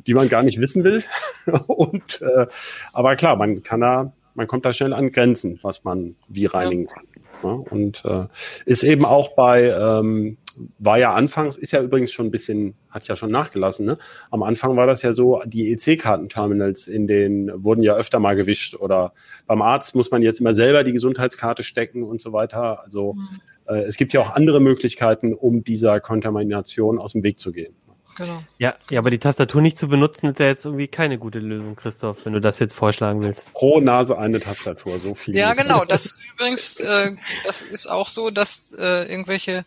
[0.07, 1.05] die man gar nicht wissen will.
[1.69, 2.47] und äh,
[2.93, 6.87] aber klar, man kann da, man kommt da schnell an Grenzen, was man wie reinigen
[6.87, 7.05] kann.
[7.43, 8.27] Ja, und äh,
[8.67, 10.39] ist eben auch bei, ähm,
[10.79, 13.97] war ja anfangs, ist ja übrigens schon ein bisschen, hat ja schon nachgelassen, ne?
[14.31, 18.75] Am Anfang war das ja so, die EC-Kartenterminals in den wurden ja öfter mal gewischt
[18.75, 19.13] oder
[19.47, 22.83] beim Arzt muss man jetzt immer selber die Gesundheitskarte stecken und so weiter.
[22.83, 23.29] Also Mhm.
[23.69, 27.75] äh, es gibt ja auch andere Möglichkeiten, um dieser Kontamination aus dem Weg zu gehen.
[28.19, 28.43] Genau.
[28.59, 31.77] Ja, ja, aber die Tastatur nicht zu benutzen, ist ja jetzt irgendwie keine gute Lösung,
[31.77, 33.55] Christoph, wenn du das jetzt vorschlagen willst.
[33.55, 35.37] Pro Nase eine Tastatur, so viel.
[35.37, 35.85] Ja, genau.
[35.85, 37.13] Das übrigens, äh,
[37.47, 39.65] das ist auch so, dass äh, irgendwelche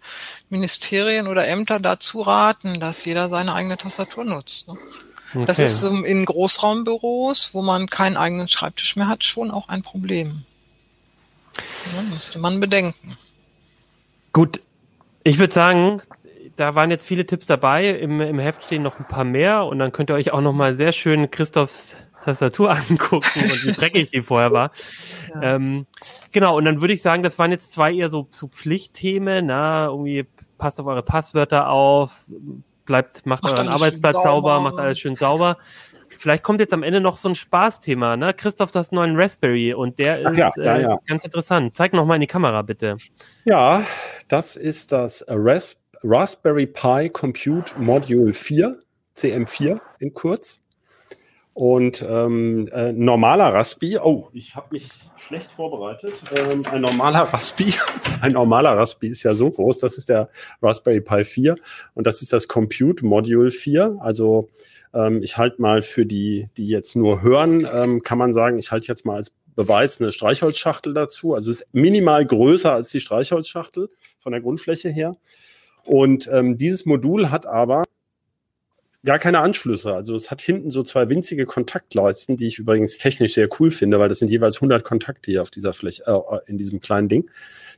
[0.50, 4.68] Ministerien oder Ämter dazu raten, dass jeder seine eigene Tastatur nutzt.
[4.68, 4.78] Ne?
[5.34, 5.46] Okay.
[5.46, 9.82] Das ist ähm, in Großraumbüros, wo man keinen eigenen Schreibtisch mehr hat, schon auch ein
[9.82, 10.44] Problem.
[11.96, 13.18] Ja, müsste man bedenken.
[14.34, 14.62] Gut,
[15.24, 16.02] ich würde sagen,
[16.56, 17.90] da waren jetzt viele Tipps dabei.
[17.90, 20.54] Im, Im Heft stehen noch ein paar mehr und dann könnt ihr euch auch noch
[20.54, 24.72] mal sehr schön Christophs Tastatur angucken und wie dreckig die vorher war.
[25.34, 25.56] Ja.
[25.56, 25.88] Ähm,
[26.32, 29.88] genau, und dann würde ich sagen, das waren jetzt zwei eher so, so Pflichtthemen, na,
[29.88, 30.28] irgendwie
[30.58, 32.32] passt auf eure Passwörter auf,
[32.86, 35.58] bleibt, macht, macht euren Arbeitsplatz sauber, macht alles schön sauber.
[36.10, 38.36] Vielleicht kommt jetzt am Ende noch so ein Spaßthema, ne?
[38.36, 41.00] Christoph, das neuen Raspberry und der ist ja, ja, äh, ja.
[41.08, 41.76] ganz interessant.
[41.76, 42.98] Zeig noch mal in die Kamera bitte.
[43.44, 43.84] Ja,
[44.28, 48.80] das ist das Ras Raspberry Pi Compute Module 4,
[49.16, 50.62] CM4 in kurz.
[51.54, 56.14] Und ähm, äh, normaler Raspi, oh, ich habe mich schlecht vorbereitet.
[56.34, 57.74] Ähm, ein normaler Raspi,
[58.22, 60.30] ein normaler Raspi ist ja so groß, das ist der
[60.62, 61.58] Raspberry Pi 4
[61.94, 63.98] und das ist das Compute Module 4.
[64.00, 64.50] Also
[64.94, 68.72] ähm, ich halte mal für die, die jetzt nur hören, ähm, kann man sagen, ich
[68.72, 71.36] halte jetzt mal als Beweis eine Streichholzschachtel dazu.
[71.36, 73.90] Also es ist minimal größer als die Streichholzschachtel
[74.20, 75.18] von der Grundfläche her.
[75.86, 77.84] Und ähm, dieses Modul hat aber
[79.04, 79.94] gar keine Anschlüsse.
[79.96, 84.00] Also es hat hinten so zwei winzige Kontaktleisten, die ich übrigens technisch sehr cool finde,
[84.00, 87.30] weil das sind jeweils 100 Kontakte hier auf dieser Fläche, äh, in diesem kleinen Ding,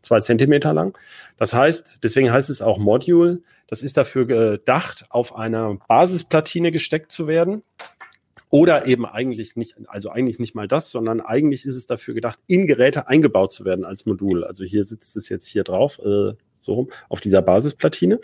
[0.01, 0.97] zwei Zentimeter lang.
[1.38, 3.41] Das heißt, deswegen heißt es auch Module.
[3.68, 7.64] Das ist dafür gedacht, auf einer Basisplatine gesteckt zu werden.
[8.49, 12.38] Oder eben eigentlich nicht, also eigentlich nicht mal das, sondern eigentlich ist es dafür gedacht,
[12.45, 14.43] in Geräte eingebaut zu werden als Modul.
[14.43, 16.34] Also hier sitzt es jetzt hier drauf, äh,
[16.64, 18.20] so rum, auf dieser Basisplatine.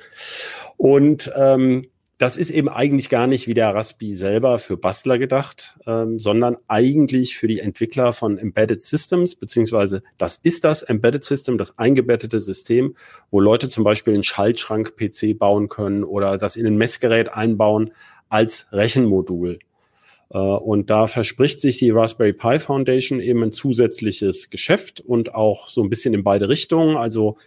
[0.77, 1.87] Und ähm,
[2.19, 6.57] das ist eben eigentlich gar nicht wie der Raspi selber für Bastler gedacht, ähm, sondern
[6.67, 12.41] eigentlich für die Entwickler von Embedded Systems, beziehungsweise das ist das Embedded System, das eingebettete
[12.41, 12.95] System,
[13.31, 17.91] wo Leute zum Beispiel einen Schaltschrank-PC bauen können oder das in ein Messgerät einbauen
[18.27, 19.59] als Rechenmodul.
[20.29, 25.69] Äh, und da verspricht sich die Raspberry Pi Foundation eben ein zusätzliches Geschäft und auch
[25.69, 26.97] so ein bisschen in beide Richtungen.
[26.97, 27.37] Also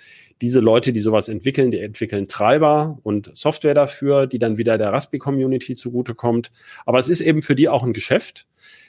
[0.43, 4.93] diese Leute, die sowas entwickeln, die entwickeln Treiber und Software dafür, die dann wieder der
[4.93, 6.51] Raspi-Community zugutekommt.
[6.84, 8.49] Aber es ist eben für die auch ein Geschäft.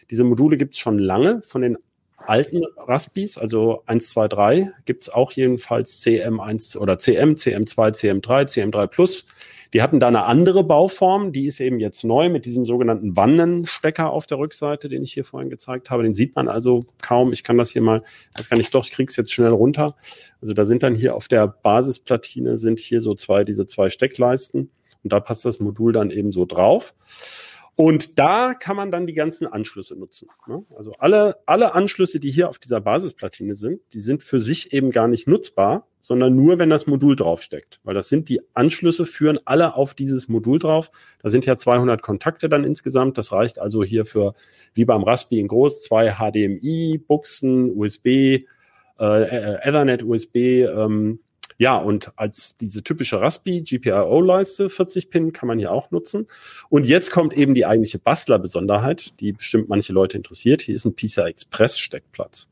[0.09, 1.77] Diese Module gibt es schon lange von den
[2.17, 8.45] alten Raspis, also 1, 2, 3, gibt es auch jedenfalls CM1 oder CM, CM2, CM3,
[8.45, 9.25] CM3 Plus.
[9.73, 14.11] Die hatten da eine andere Bauform, die ist eben jetzt neu mit diesem sogenannten Wannenstecker
[14.11, 16.03] auf der Rückseite, den ich hier vorhin gezeigt habe.
[16.03, 17.33] Den sieht man also kaum.
[17.33, 18.03] Ich kann das hier mal,
[18.35, 19.95] das kann ich doch, ich krieg's jetzt schnell runter.
[20.41, 24.69] Also da sind dann hier auf der Basisplatine sind hier so zwei, diese zwei Steckleisten
[25.03, 26.93] und da passt das Modul dann eben so drauf.
[27.75, 30.27] Und da kann man dann die ganzen Anschlüsse nutzen.
[30.45, 30.63] Ne?
[30.75, 34.91] Also alle, alle Anschlüsse, die hier auf dieser Basisplatine sind, die sind für sich eben
[34.91, 37.79] gar nicht nutzbar, sondern nur, wenn das Modul draufsteckt.
[37.83, 40.91] Weil das sind die Anschlüsse, führen alle auf dieses Modul drauf.
[41.23, 43.17] Da sind ja 200 Kontakte dann insgesamt.
[43.17, 44.35] Das reicht also hier für,
[44.73, 48.45] wie beim Raspi in groß, zwei HDMI, Buchsen, USB, äh,
[48.99, 50.35] Ethernet, USB,
[50.65, 51.19] ähm,
[51.57, 56.27] ja, und als diese typische Raspi GPIO-Leiste, 40 Pin, kann man hier auch nutzen.
[56.67, 60.61] Und jetzt kommt eben die eigentliche Bastler-Besonderheit, die bestimmt manche Leute interessiert.
[60.61, 62.49] Hier ist ein PCI Express Steckplatz.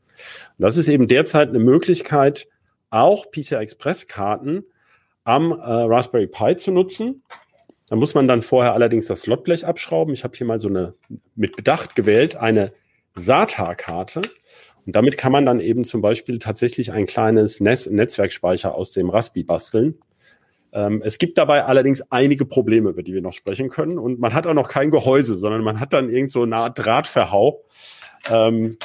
[0.57, 2.47] Und das ist eben derzeit eine Möglichkeit,
[2.91, 4.63] auch PCI Express Karten
[5.23, 7.23] am äh, Raspberry Pi zu nutzen.
[7.89, 10.13] Da muss man dann vorher allerdings das Slotblech abschrauben.
[10.13, 10.93] Ich habe hier mal so eine
[11.35, 12.71] mit Bedacht gewählt, eine
[13.15, 14.21] SATA-Karte.
[14.85, 19.09] Und damit kann man dann eben zum Beispiel tatsächlich ein kleines NES Netzwerkspeicher aus dem
[19.09, 19.99] Raspi basteln.
[20.73, 23.99] Ähm, es gibt dabei allerdings einige Probleme, über die wir noch sprechen können.
[23.99, 26.79] Und man hat auch noch kein Gehäuse, sondern man hat dann irgend so eine Art
[26.79, 27.63] Drahtverhau,
[28.29, 28.77] ähm,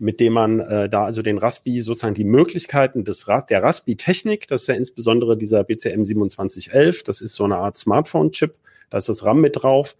[0.00, 4.62] mit dem man äh, da also den Raspi sozusagen die Möglichkeiten des der Raspi-Technik, das
[4.62, 8.54] ist ja insbesondere dieser BCM 2711, das ist so eine Art Smartphone-Chip,
[8.90, 9.96] da ist das RAM mit drauf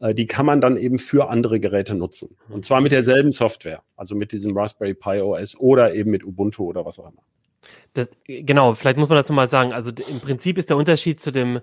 [0.00, 2.36] äh, die kann man dann eben für andere Geräte nutzen.
[2.48, 6.64] Und zwar mit derselben Software, also mit diesem Raspberry Pi OS oder eben mit Ubuntu
[6.64, 7.22] oder was auch immer.
[7.94, 9.72] Das, genau, vielleicht muss man das nochmal sagen.
[9.72, 11.60] Also im Prinzip ist der Unterschied zu dem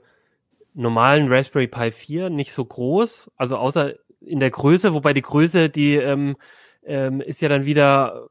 [0.74, 5.70] normalen Raspberry Pi 4 nicht so groß, also außer in der Größe, wobei die Größe,
[5.70, 6.38] die ähm,
[6.84, 8.30] ähm, ist ja dann wieder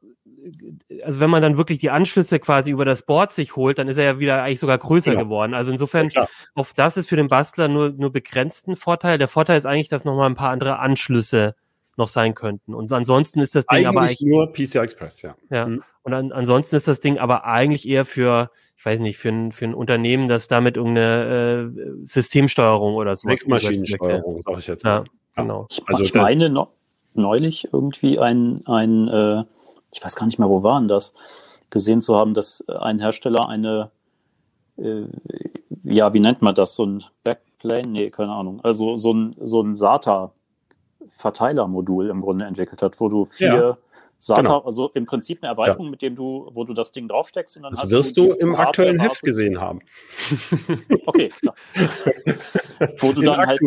[1.03, 3.97] also wenn man dann wirklich die Anschlüsse quasi über das Board sich holt, dann ist
[3.97, 5.25] er ja wieder eigentlich sogar größer genau.
[5.25, 5.53] geworden.
[5.53, 9.17] Also insofern, ja, auf das ist für den Bastler nur, nur begrenzten Vorteil.
[9.17, 11.55] Der Vorteil ist eigentlich, dass nochmal ein paar andere Anschlüsse
[11.97, 12.73] noch sein könnten.
[12.73, 15.35] Und ansonsten ist das Ding eigentlich aber eigentlich nur PCI Express, ja.
[15.49, 15.67] Ja.
[15.67, 15.83] Mhm.
[16.03, 19.51] Und an, ansonsten ist das Ding aber eigentlich eher für, ich weiß nicht, für ein,
[19.51, 23.27] für ein Unternehmen, das damit irgendeine äh, Systemsteuerung oder so.
[23.27, 25.03] Maschinensteuerung, sag ich jetzt mal.
[25.35, 25.67] Ja, genau.
[25.85, 26.69] Also ich meine no,
[27.13, 29.43] neulich irgendwie ein, ein äh,
[29.93, 31.13] ich weiß gar nicht mehr, wo waren das,
[31.69, 33.91] gesehen zu haben, dass ein Hersteller eine,
[34.77, 35.03] äh,
[35.83, 37.87] ja, wie nennt man das, so ein Backplane?
[37.87, 38.59] Nee, keine Ahnung.
[38.63, 43.77] Also so ein, so ein SATA-Verteilermodul im Grunde entwickelt hat, wo du vier ja.
[44.21, 44.59] SATA, genau.
[44.59, 45.91] also im Prinzip eine Erweiterung, ja.
[45.91, 48.33] mit dem du, wo du das Ding draufsteckst und dann das hast wirst du, du
[48.33, 49.81] im aktuellen Heft gesehen haben.
[51.07, 51.31] okay,
[52.99, 53.59] wo du dann halt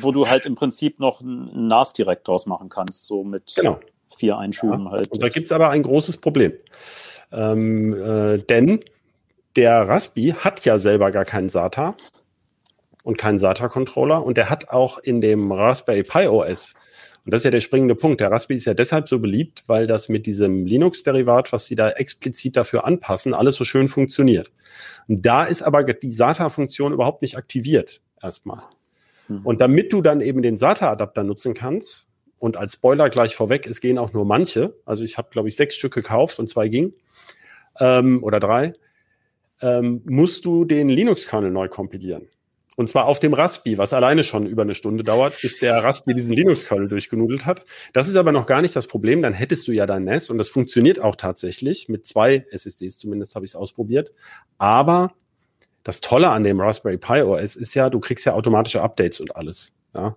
[0.00, 3.78] wo du halt im Prinzip noch ein NAS direkt draus machen kannst, so mit genau.
[4.16, 4.90] vier Einschüben ja.
[4.90, 5.12] halt.
[5.12, 6.52] Und da gibt's aber ein großes Problem.
[7.30, 8.80] Ähm, äh, denn
[9.54, 11.94] der Raspi hat ja selber gar keinen SATA
[13.04, 16.74] und keinen SATA-Controller und der hat auch in dem Raspberry Pi OS
[17.24, 18.20] und das ist ja der springende Punkt.
[18.20, 21.90] Der Raspi ist ja deshalb so beliebt, weil das mit diesem Linux-Derivat, was sie da
[21.90, 24.50] explizit dafür anpassen, alles so schön funktioniert.
[25.06, 28.62] Und da ist aber die SATA-Funktion überhaupt nicht aktiviert, erstmal.
[29.28, 29.44] Mhm.
[29.44, 32.06] Und damit du dann eben den SATA-Adapter nutzen kannst,
[32.40, 35.56] und als Spoiler gleich vorweg, es gehen auch nur manche, also ich habe, glaube ich,
[35.56, 36.94] sechs Stück gekauft und zwei ging,
[37.78, 38.72] ähm, oder drei,
[39.60, 42.28] ähm, musst du den Linux-Kernel neu kompilieren.
[42.76, 46.14] Und zwar auf dem Raspi, was alleine schon über eine Stunde dauert, bis der Raspi
[46.14, 47.64] diesen Linux-Kernel durchgenudelt hat.
[47.92, 49.22] Das ist aber noch gar nicht das Problem.
[49.22, 51.88] Dann hättest du ja dein NAS und das funktioniert auch tatsächlich.
[51.88, 54.12] Mit zwei SSDs zumindest habe ich es ausprobiert.
[54.58, 55.12] Aber
[55.82, 59.34] das Tolle an dem Raspberry Pi OS ist ja, du kriegst ja automatische Updates und
[59.34, 59.72] alles.
[59.94, 60.16] Ja?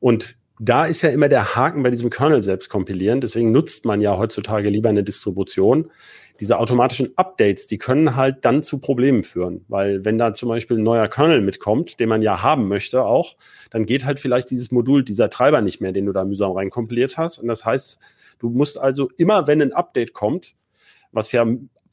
[0.00, 3.20] Und da ist ja immer der Haken bei diesem Kernel selbst kompilieren.
[3.20, 5.90] Deswegen nutzt man ja heutzutage lieber eine Distribution,
[6.40, 10.78] diese automatischen Updates, die können halt dann zu Problemen führen, weil wenn da zum Beispiel
[10.78, 13.36] ein neuer Kernel mitkommt, den man ja haben möchte auch,
[13.70, 17.16] dann geht halt vielleicht dieses Modul, dieser Treiber nicht mehr, den du da mühsam reinkompiliert
[17.16, 17.38] hast.
[17.38, 17.98] Und das heißt,
[18.38, 20.54] du musst also immer, wenn ein Update kommt,
[21.12, 21.46] was ja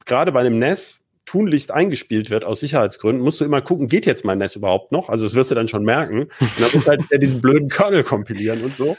[0.06, 4.26] gerade bei einem NES tunlichst eingespielt wird aus Sicherheitsgründen, musst du immer gucken, geht jetzt
[4.26, 5.10] mein NES überhaupt noch?
[5.10, 6.24] Also das wirst du dann schon merken.
[6.40, 8.98] Und dann musst du halt diesen blöden Kernel kompilieren und so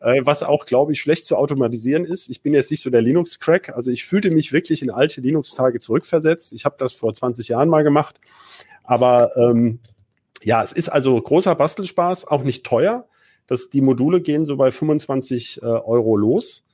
[0.00, 2.28] äh, was auch, glaube ich, schlecht zu automatisieren ist.
[2.28, 5.80] Ich bin jetzt nicht so der Linux-Crack, also ich fühlte mich wirklich in alte Linux-Tage
[5.80, 6.52] zurückversetzt.
[6.52, 8.20] Ich habe das vor 20 Jahren mal gemacht,
[8.84, 9.80] aber ähm,
[10.42, 13.08] ja, es ist also großer Bastelspaß, auch nicht teuer.
[13.46, 16.64] Das, die Module gehen so bei 25 äh, Euro los.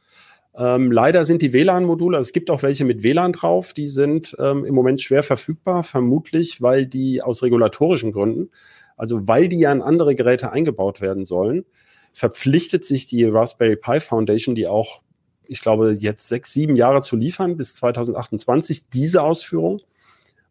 [0.55, 4.37] Ähm, leider sind die WLAN-Module, also es gibt auch welche mit WLAN drauf, die sind
[4.39, 8.51] ähm, im Moment schwer verfügbar, vermutlich, weil die aus regulatorischen Gründen,
[8.97, 11.65] also weil die ja in andere Geräte eingebaut werden sollen,
[12.13, 15.03] verpflichtet sich die Raspberry Pi Foundation, die auch,
[15.47, 19.81] ich glaube, jetzt sechs, sieben Jahre zu liefern, bis 2028, diese Ausführung.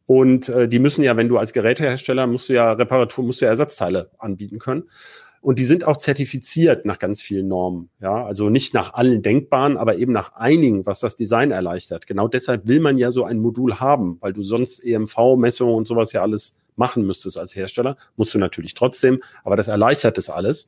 [0.07, 3.45] Und äh, die müssen ja, wenn du als Gerätehersteller musst du ja Reparatur, musst du
[3.45, 4.89] ja Ersatzteile anbieten können.
[5.41, 7.89] Und die sind auch zertifiziert nach ganz vielen Normen.
[7.99, 12.05] Ja, also nicht nach allen denkbaren, aber eben nach einigen, was das Design erleichtert.
[12.05, 16.13] Genau deshalb will man ja so ein Modul haben, weil du sonst EMV-Messungen und sowas
[16.13, 17.95] ja alles machen müsstest als Hersteller.
[18.17, 20.67] Musst du natürlich trotzdem, aber das erleichtert das alles.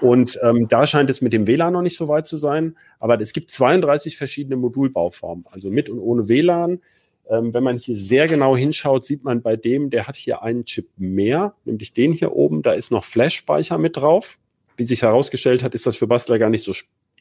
[0.00, 2.76] Und ähm, da scheint es mit dem WLAN noch nicht so weit zu sein.
[2.98, 6.80] Aber es gibt 32 verschiedene Modulbauformen, also mit und ohne WLAN.
[7.28, 10.64] Ähm, wenn man hier sehr genau hinschaut, sieht man bei dem, der hat hier einen
[10.64, 12.62] Chip mehr, nämlich den hier oben.
[12.62, 14.38] Da ist noch Flash-Speicher mit drauf.
[14.76, 16.72] Wie sich herausgestellt hat, ist das für Bastler gar nicht so,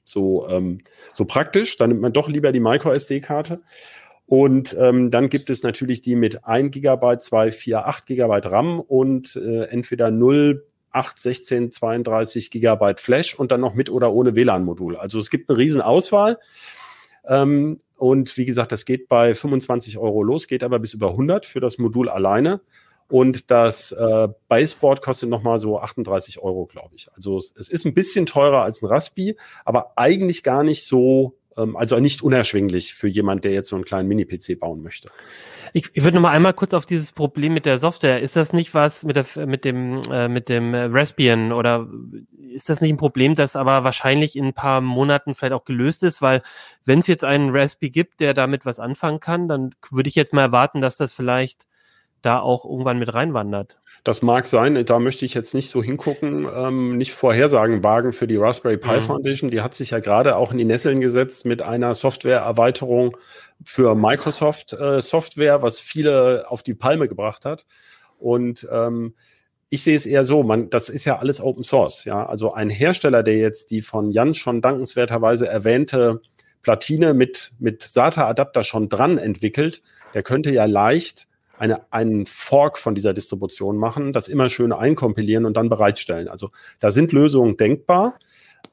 [0.04, 0.82] so, ähm,
[1.14, 1.78] so praktisch.
[1.78, 3.62] Da nimmt man doch lieber die Micro-SD-Karte.
[4.28, 8.80] Und ähm, dann gibt es natürlich die mit 1 GB, 2, 4, 8 GB RAM
[8.80, 14.36] und äh, entweder 0, 8, 16, 32 GB Flash und dann noch mit oder ohne
[14.36, 14.98] WLAN-Modul.
[14.98, 16.40] Also es gibt eine riesen Auswahl.
[17.26, 21.46] Ähm, und wie gesagt, das geht bei 25 Euro los, geht aber bis über 100
[21.46, 22.62] für das Modul alleine.
[23.10, 27.08] Und das äh, Baseboard kostet nochmal so 38 Euro, glaube ich.
[27.16, 31.76] Also es ist ein bisschen teurer als ein Raspi, aber eigentlich gar nicht so ähm,
[31.76, 35.10] also nicht unerschwinglich für jemand, der jetzt so einen kleinen Mini-PC bauen möchte.
[35.74, 38.22] Ich, ich würde noch mal einmal kurz auf dieses Problem mit der Software.
[38.22, 41.88] Ist das nicht was mit der mit dem äh, mit dem Raspbian oder
[42.52, 46.04] ist das nicht ein Problem, das aber wahrscheinlich in ein paar Monaten vielleicht auch gelöst
[46.04, 46.22] ist?
[46.22, 46.42] Weil
[46.86, 50.34] wenn es jetzt einen Raspberry gibt, der damit was anfangen kann, dann würde ich jetzt
[50.34, 51.67] mal erwarten, dass das vielleicht
[52.28, 53.80] da auch irgendwann mit reinwandert.
[54.04, 58.28] Das mag sein, da möchte ich jetzt nicht so hingucken, ähm, nicht Vorhersagen wagen für
[58.28, 59.02] die Raspberry Pi mhm.
[59.02, 59.50] Foundation.
[59.50, 63.16] Die hat sich ja gerade auch in die Nesseln gesetzt mit einer Softwareerweiterung
[63.64, 67.66] für Microsoft äh, Software, was viele auf die Palme gebracht hat.
[68.20, 69.16] Und ähm,
[69.70, 72.26] ich sehe es eher so, man, das ist ja alles Open Source, ja.
[72.26, 76.22] Also ein Hersteller, der jetzt die von Jan schon dankenswerterweise erwähnte
[76.62, 79.82] Platine mit, mit SATA-Adapter schon dran entwickelt,
[80.14, 85.46] der könnte ja leicht eine, einen Fork von dieser Distribution machen, das immer schön einkompilieren
[85.46, 86.28] und dann bereitstellen.
[86.28, 86.50] Also
[86.80, 88.14] da sind Lösungen denkbar,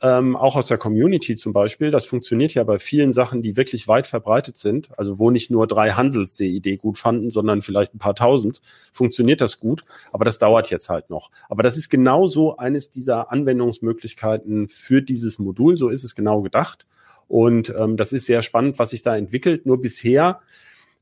[0.02, 1.90] ähm, auch aus der Community zum Beispiel.
[1.90, 4.90] Das funktioniert ja bei vielen Sachen, die wirklich weit verbreitet sind.
[4.98, 8.60] Also wo nicht nur drei Hansels die Idee gut fanden, sondern vielleicht ein paar tausend,
[8.92, 9.84] funktioniert das gut.
[10.12, 11.30] Aber das dauert jetzt halt noch.
[11.48, 15.76] Aber das ist genauso eines dieser Anwendungsmöglichkeiten für dieses Modul.
[15.76, 16.86] So ist es genau gedacht.
[17.26, 19.64] Und ähm, das ist sehr spannend, was sich da entwickelt.
[19.64, 20.40] Nur bisher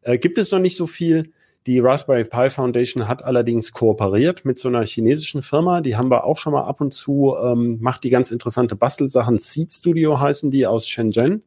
[0.03, 1.33] äh, gibt es noch nicht so viel.
[1.67, 5.81] Die Raspberry Pi Foundation hat allerdings kooperiert mit so einer chinesischen Firma.
[5.81, 9.39] Die haben wir auch schon mal ab und zu, ähm, macht die ganz interessante Bastelsachen.
[9.39, 11.43] Seed Studio heißen die aus Shenzhen mhm.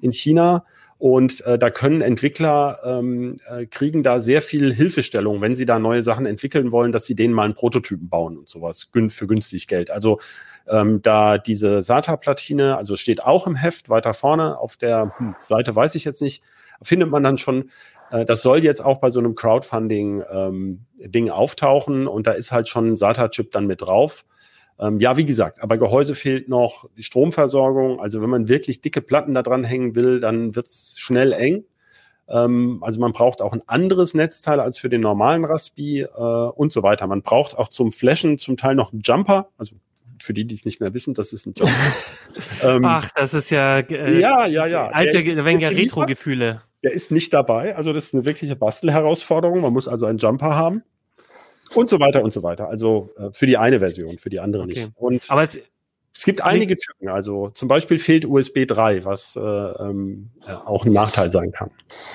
[0.00, 0.64] in China.
[0.98, 5.80] Und äh, da können Entwickler ähm, äh, kriegen da sehr viel Hilfestellung, wenn sie da
[5.80, 9.66] neue Sachen entwickeln wollen, dass sie denen mal einen Prototypen bauen und sowas für günstig
[9.66, 9.90] Geld.
[9.90, 10.20] Also
[10.68, 15.74] ähm, da diese SATA-Platine, also steht auch im Heft weiter vorne auf der hm, Seite,
[15.74, 16.44] weiß ich jetzt nicht,
[16.82, 17.70] findet man dann schon.
[18.12, 22.68] Äh, das soll jetzt auch bei so einem Crowdfunding-Ding ähm, auftauchen und da ist halt
[22.68, 24.24] schon ein SATA-Chip dann mit drauf.
[24.78, 28.00] Ähm, ja, wie gesagt, aber Gehäuse fehlt noch die Stromversorgung.
[28.00, 31.64] Also wenn man wirklich dicke Platten da dran hängen will, dann wird's schnell eng.
[32.28, 36.72] Ähm, also man braucht auch ein anderes Netzteil als für den normalen Raspi äh, und
[36.72, 37.06] so weiter.
[37.06, 39.76] Man braucht auch zum Flashen zum Teil noch einen Jumper, also
[40.22, 41.74] für die, die es nicht mehr wissen, das ist ein Jumper.
[42.62, 44.88] ähm, Ach, das ist ja äh, ja, ja, ja.
[44.88, 46.62] Alte, wenn ja Retro-Gefühle.
[46.82, 49.60] Der ist nicht dabei, also das ist eine wirkliche Bastelherausforderung.
[49.60, 50.82] Man muss also einen Jumper haben.
[51.74, 52.68] Und so weiter und so weiter.
[52.68, 54.86] Also äh, für die eine Version, für die andere okay.
[54.86, 54.92] nicht.
[54.96, 55.58] Und Aber es,
[56.14, 57.08] es gibt einige Tücken.
[57.08, 61.70] Also zum Beispiel fehlt USB 3, was äh, ähm, auch ein Nachteil sein kann.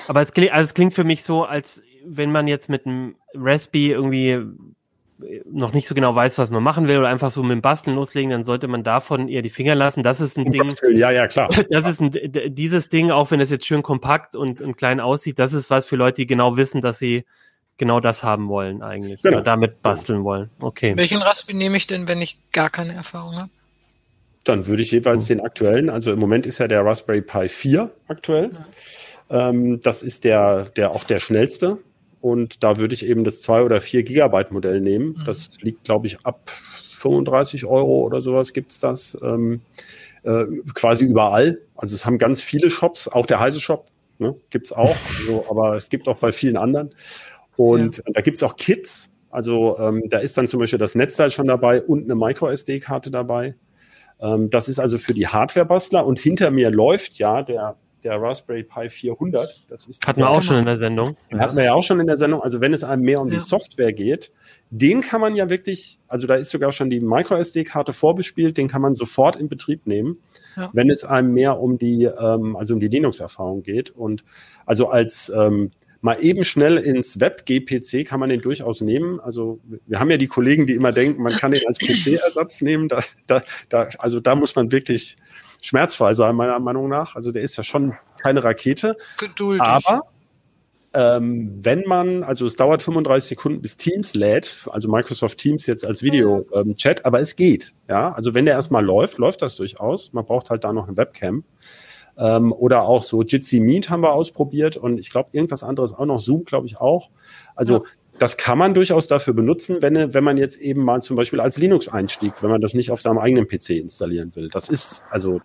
[0.06, 3.16] Aber es klingt, also es klingt für mich so, als wenn man jetzt mit einem
[3.34, 4.40] Raspi irgendwie
[5.50, 7.96] noch nicht so genau weiß, was man machen will oder einfach so mit dem Basteln
[7.96, 10.02] loslegen, dann sollte man davon eher die Finger lassen.
[10.02, 10.74] Das ist ein Ding.
[10.94, 11.48] Ja, ja, klar.
[11.70, 12.12] Das ist ein,
[12.54, 15.84] dieses Ding, auch wenn es jetzt schön kompakt und, und klein aussieht, das ist was
[15.86, 17.24] für Leute, die genau wissen, dass sie
[17.78, 19.22] genau das haben wollen eigentlich.
[19.22, 19.36] Genau.
[19.36, 20.50] Oder damit basteln wollen.
[20.60, 20.96] Okay.
[20.96, 23.50] Welchen Raspi nehme ich denn, wenn ich gar keine Erfahrung habe?
[24.44, 25.34] Dann würde ich jeweils mhm.
[25.34, 28.50] den aktuellen, also im Moment ist ja der Raspberry Pi 4 aktuell.
[29.30, 29.48] Ja.
[29.50, 31.78] Ähm, das ist der, der auch der schnellste.
[32.20, 35.16] Und da würde ich eben das 2 oder 4 Gigabyte Modell nehmen.
[35.18, 35.24] Mhm.
[35.24, 39.16] Das liegt, glaube ich, ab 35 Euro oder sowas gibt's das.
[39.22, 39.60] Ähm,
[40.24, 40.44] äh,
[40.74, 41.60] quasi überall.
[41.76, 43.86] Also es haben ganz viele Shops, auch der Heise Shop
[44.18, 44.96] ne, gibt's auch.
[45.20, 46.94] Also, aber es gibt auch bei vielen anderen.
[47.56, 48.02] Und ja.
[48.12, 49.10] da gibt's auch Kits.
[49.30, 53.56] Also ähm, da ist dann zum Beispiel das Netzteil schon dabei und eine MicroSD-Karte dabei.
[54.20, 56.06] Ähm, das ist also für die Hardware-Bastler.
[56.06, 57.76] Und hinter mir läuft ja der,
[58.08, 59.64] der Raspberry Pi 400.
[59.68, 61.16] Das ist hatten wir auch schon in der Sendung.
[61.30, 62.42] Den hatten wir ja auch schon in der Sendung.
[62.42, 63.34] Also wenn es einem mehr um ja.
[63.34, 64.32] die Software geht,
[64.70, 68.82] den kann man ja wirklich, also da ist sogar schon die MicroSD-Karte vorbespielt, den kann
[68.82, 70.18] man sofort in Betrieb nehmen,
[70.56, 70.70] ja.
[70.72, 73.90] wenn es einem mehr um die, ähm, also um die Linux-Erfahrung geht.
[73.90, 74.24] Und
[74.64, 79.20] also als ähm, mal eben schnell ins Web-GPC kann man den durchaus nehmen.
[79.20, 82.88] Also wir haben ja die Kollegen, die immer denken, man kann den als PC-Ersatz nehmen.
[82.88, 85.16] Da, da, da, also da muss man wirklich
[85.60, 87.16] schmerzfrei sein, meiner Meinung nach.
[87.16, 88.96] Also der ist ja schon keine Rakete.
[89.18, 89.62] Geduldig.
[89.62, 90.02] Aber
[90.94, 95.84] ähm, wenn man, also es dauert 35 Sekunden bis Teams lädt, also Microsoft Teams jetzt
[95.84, 97.74] als Video-Chat, ähm, aber es geht.
[97.88, 100.12] Ja, also wenn der erstmal läuft, läuft das durchaus.
[100.12, 101.44] Man braucht halt da noch eine Webcam.
[102.16, 106.06] Ähm, oder auch so Jitsi Meet haben wir ausprobiert und ich glaube irgendwas anderes auch
[106.06, 107.10] noch, Zoom glaube ich auch.
[107.54, 107.82] Also ja.
[108.18, 111.58] Das kann man durchaus dafür benutzen, wenn, wenn man jetzt eben mal zum Beispiel als
[111.58, 114.48] Linux-Einstieg, wenn man das nicht auf seinem eigenen PC installieren will.
[114.48, 115.40] Das ist also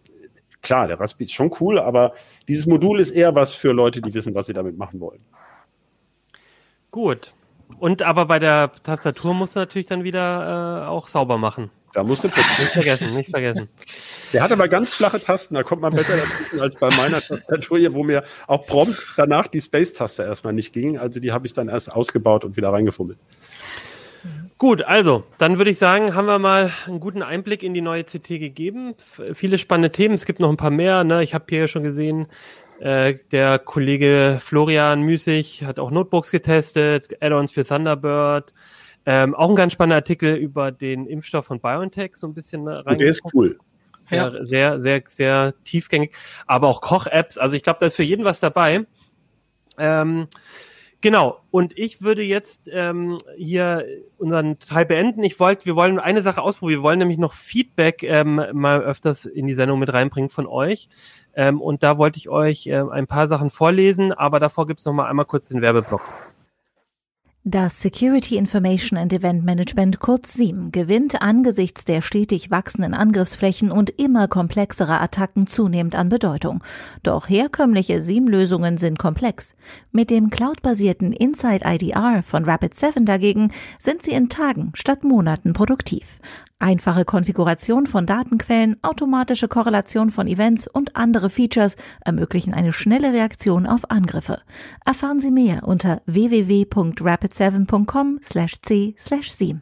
[0.62, 2.14] klar, der Raspi ist schon cool, aber
[2.48, 5.22] dieses Modul ist eher was für Leute, die wissen, was sie damit machen wollen.
[6.92, 7.34] Gut.
[7.80, 11.72] Und aber bei der Tastatur muss natürlich dann wieder äh, auch sauber machen.
[11.94, 12.44] Da musst du putzen.
[12.60, 13.70] Nicht vergessen, nicht vergessen.
[14.34, 17.78] Der hat aber ganz flache Tasten, da kommt man besser dazwischen als bei meiner Tastatur
[17.78, 20.98] hier, wo mir auch prompt danach die Space-Taste erstmal nicht ging.
[20.98, 23.20] Also die habe ich dann erst ausgebaut und wieder reingefummelt.
[24.58, 28.06] Gut, also, dann würde ich sagen, haben wir mal einen guten Einblick in die neue
[28.06, 28.96] CT gegeben.
[29.34, 31.04] Viele spannende Themen, es gibt noch ein paar mehr.
[31.04, 31.22] Ne?
[31.22, 32.28] Ich habe hier schon gesehen,
[32.80, 38.54] äh, der Kollege Florian Müßig hat auch Notebooks getestet, Add-ons für Thunderbird.
[39.06, 42.98] Ähm, auch ein ganz spannender Artikel über den Impfstoff von BioNTech, so ein bisschen rein.
[42.98, 43.60] Der ist cool.
[44.10, 44.30] Ja.
[44.30, 44.46] ja.
[44.46, 46.14] Sehr, sehr, sehr tiefgängig.
[46.48, 47.38] Aber auch Koch-Apps.
[47.38, 48.86] Also ich glaube, da ist für jeden was dabei.
[49.78, 50.28] Ähm,
[51.02, 51.40] genau.
[51.52, 53.86] Und ich würde jetzt ähm, hier
[54.18, 55.24] unseren Teil beenden.
[55.24, 56.80] Ich wollte, wir wollen eine Sache ausprobieren.
[56.80, 60.90] Wir wollen nämlich noch Feedback ähm, mal öfters in die Sendung mit reinbringen von euch.
[61.36, 64.94] Ähm, und da wollte ich euch äh, ein paar Sachen vorlesen, aber davor gibt's noch
[64.94, 66.02] mal einmal kurz den Werbeblock.
[67.46, 73.90] Das Security Information and Event Management kurz SIEM gewinnt angesichts der stetig wachsenden Angriffsflächen und
[73.90, 76.64] immer komplexerer Attacken zunehmend an Bedeutung.
[77.04, 79.58] Doch herkömmliche SIEM-Lösungen sind komplex.
[79.92, 86.22] Mit dem cloudbasierten Inside IDR von Rapid7 dagegen sind sie in Tagen statt Monaten produktiv.
[86.64, 91.76] Einfache Konfiguration von Datenquellen, automatische Korrelation von Events und andere Features
[92.06, 94.40] ermöglichen eine schnelle Reaktion auf Angriffe.
[94.86, 96.02] Erfahren Sie mehr unter
[97.34, 99.62] www.rapid7.com/c/7.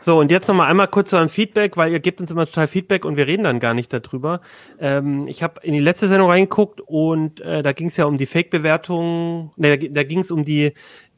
[0.00, 2.68] So, und jetzt nochmal einmal kurz zu einem Feedback, weil ihr gebt uns immer total
[2.68, 4.42] Feedback und wir reden dann gar nicht darüber.
[4.78, 8.16] Ähm, ich habe in die letzte Sendung reingeguckt und äh, da ging es ja um
[8.16, 10.72] die Fake-Bewertung, ne, da, da ging es um die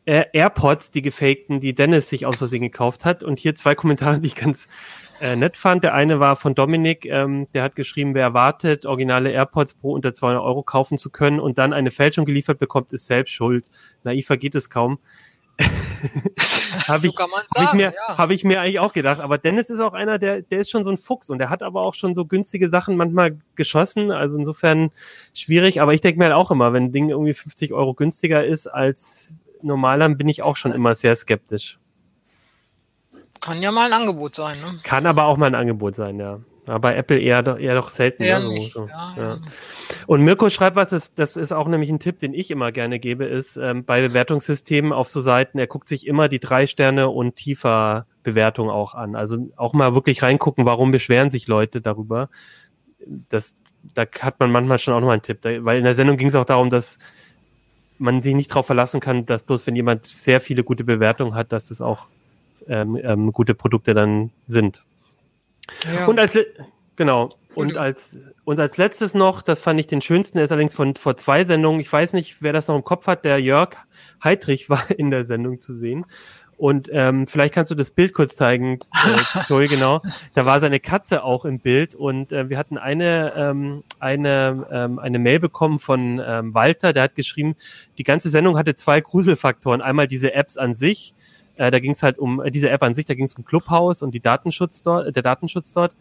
[0.07, 3.22] äh, AirPods, die gefakten, die Dennis sich aus Versehen gekauft hat.
[3.22, 4.66] Und hier zwei Kommentare, die ich ganz
[5.21, 5.85] äh, nett fand.
[5.85, 10.14] Der eine war von Dominik, ähm, der hat geschrieben, wer erwartet, originale AirPods pro unter
[10.14, 13.66] 200 Euro kaufen zu können und dann eine Fälschung geliefert bekommt, ist selbst schuld.
[14.05, 14.99] Naiver geht es kaum.
[16.89, 18.18] habe ich, hab ich, mir, ja.
[18.18, 19.21] hab ich mir eigentlich auch gedacht.
[19.21, 21.62] Aber Dennis ist auch einer, der, der ist schon so ein Fuchs und der hat
[21.62, 24.11] aber auch schon so günstige Sachen manchmal geschossen.
[24.11, 24.91] Also insofern
[25.35, 25.83] schwierig.
[25.83, 28.68] Aber ich denke mir halt auch immer, wenn ein Ding irgendwie 50 Euro günstiger ist
[28.68, 31.80] als normaler, bin ich auch schon immer sehr skeptisch.
[33.41, 34.78] Kann ja mal ein Angebot sein, ne?
[34.82, 36.41] Kann aber auch mal ein Angebot sein, ja.
[36.66, 38.22] Aber bei Apple eher doch, eher doch selten.
[38.22, 38.49] Eher ne?
[38.49, 39.22] nicht, so, ja, ja.
[39.22, 39.38] ja.
[40.07, 43.01] Und Mirko schreibt was, das, das ist auch nämlich ein Tipp, den ich immer gerne
[43.01, 47.09] gebe, ist ähm, bei Bewertungssystemen auf so Seiten, er guckt sich immer die drei Sterne
[47.09, 49.16] und tiefer Bewertung auch an.
[49.16, 52.28] Also auch mal wirklich reingucken, warum beschweren sich Leute darüber.
[53.30, 53.57] Das,
[53.95, 55.41] da hat man manchmal schon auch noch einen Tipp.
[55.41, 56.99] Da, weil in der Sendung ging es auch darum, dass
[57.99, 61.53] man sich nicht darauf verlassen kann, dass bloß wenn jemand sehr viele gute Bewertungen hat,
[61.53, 62.07] dass es auch
[62.69, 64.83] ähm, ähm, gute Produkte dann sind.
[65.93, 66.07] Ja.
[66.07, 66.39] Und als
[66.97, 70.75] genau und als und als letztes noch, das fand ich den schönsten, der ist allerdings
[70.75, 71.81] von vor zwei Sendungen.
[71.81, 73.25] Ich weiß nicht, wer das noch im Kopf hat.
[73.25, 73.77] Der Jörg
[74.23, 76.07] Heidrich war in der Sendung zu sehen.
[76.61, 80.03] Und ähm, vielleicht kannst du das Bild kurz zeigen, äh, Joey, genau.
[80.35, 84.99] Da war seine Katze auch im Bild und äh, wir hatten eine ähm, eine ähm,
[84.99, 87.57] eine Mail bekommen von ähm, Walter, der hat geschrieben,
[87.97, 89.81] die ganze Sendung hatte zwei Gruselfaktoren.
[89.81, 91.15] Einmal diese Apps an sich,
[91.61, 93.45] äh, da ging es halt um äh, diese App an sich, da ging es um
[93.45, 95.93] Clubhouse und die Datenschutz dort, der Datenschutz dort.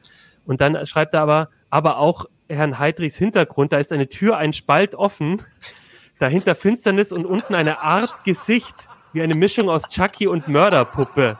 [0.45, 4.53] Und dann schreibt er aber, aber auch Herrn Heidrichs Hintergrund, da ist eine Tür, ein
[4.53, 5.41] Spalt offen,
[6.17, 11.37] dahinter Finsternis und unten eine Art Gesicht, wie eine Mischung aus Chucky und Mörderpuppe.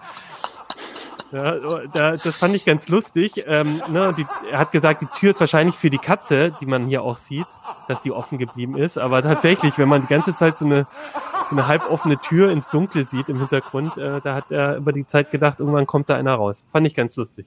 [1.32, 1.56] Ja,
[1.94, 3.44] da, das fand ich ganz lustig.
[3.46, 6.88] Ähm, ne, die, er hat gesagt, die Tür ist wahrscheinlich für die Katze, die man
[6.88, 7.46] hier auch sieht,
[7.88, 8.98] dass die offen geblieben ist.
[8.98, 10.88] Aber tatsächlich, wenn man die ganze Zeit so eine,
[11.48, 15.06] so eine halboffene Tür ins Dunkle sieht im Hintergrund, äh, da hat er über die
[15.06, 16.66] Zeit gedacht, irgendwann kommt da einer raus.
[16.72, 17.46] Fand ich ganz lustig.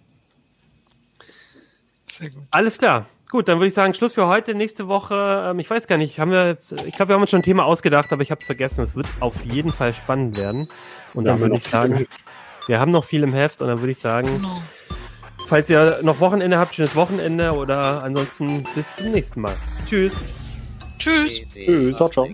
[2.06, 2.42] Sehr gut.
[2.50, 3.06] Alles klar.
[3.30, 4.54] Gut, dann würde ich sagen, Schluss für heute.
[4.54, 7.40] Nächste Woche, ähm, ich weiß gar nicht, haben wir, ich glaube, wir haben uns schon
[7.40, 8.84] ein Thema ausgedacht, aber ich habe es vergessen.
[8.84, 10.68] Es wird auf jeden Fall spannend werden.
[11.14, 12.06] Und Ja, dann würde ich sagen, viel.
[12.66, 14.62] Wir haben noch viel im Heft und dann würde ich sagen, Genau.
[15.46, 19.54] falls ihr noch Wochenende habt, schönes Wochenende oder ansonsten bis zum nächsten Mal.
[19.88, 20.14] Tschüss.
[20.98, 21.42] Tschüss.
[21.52, 21.96] Tschüss.
[21.96, 22.28] Ciao, ciao.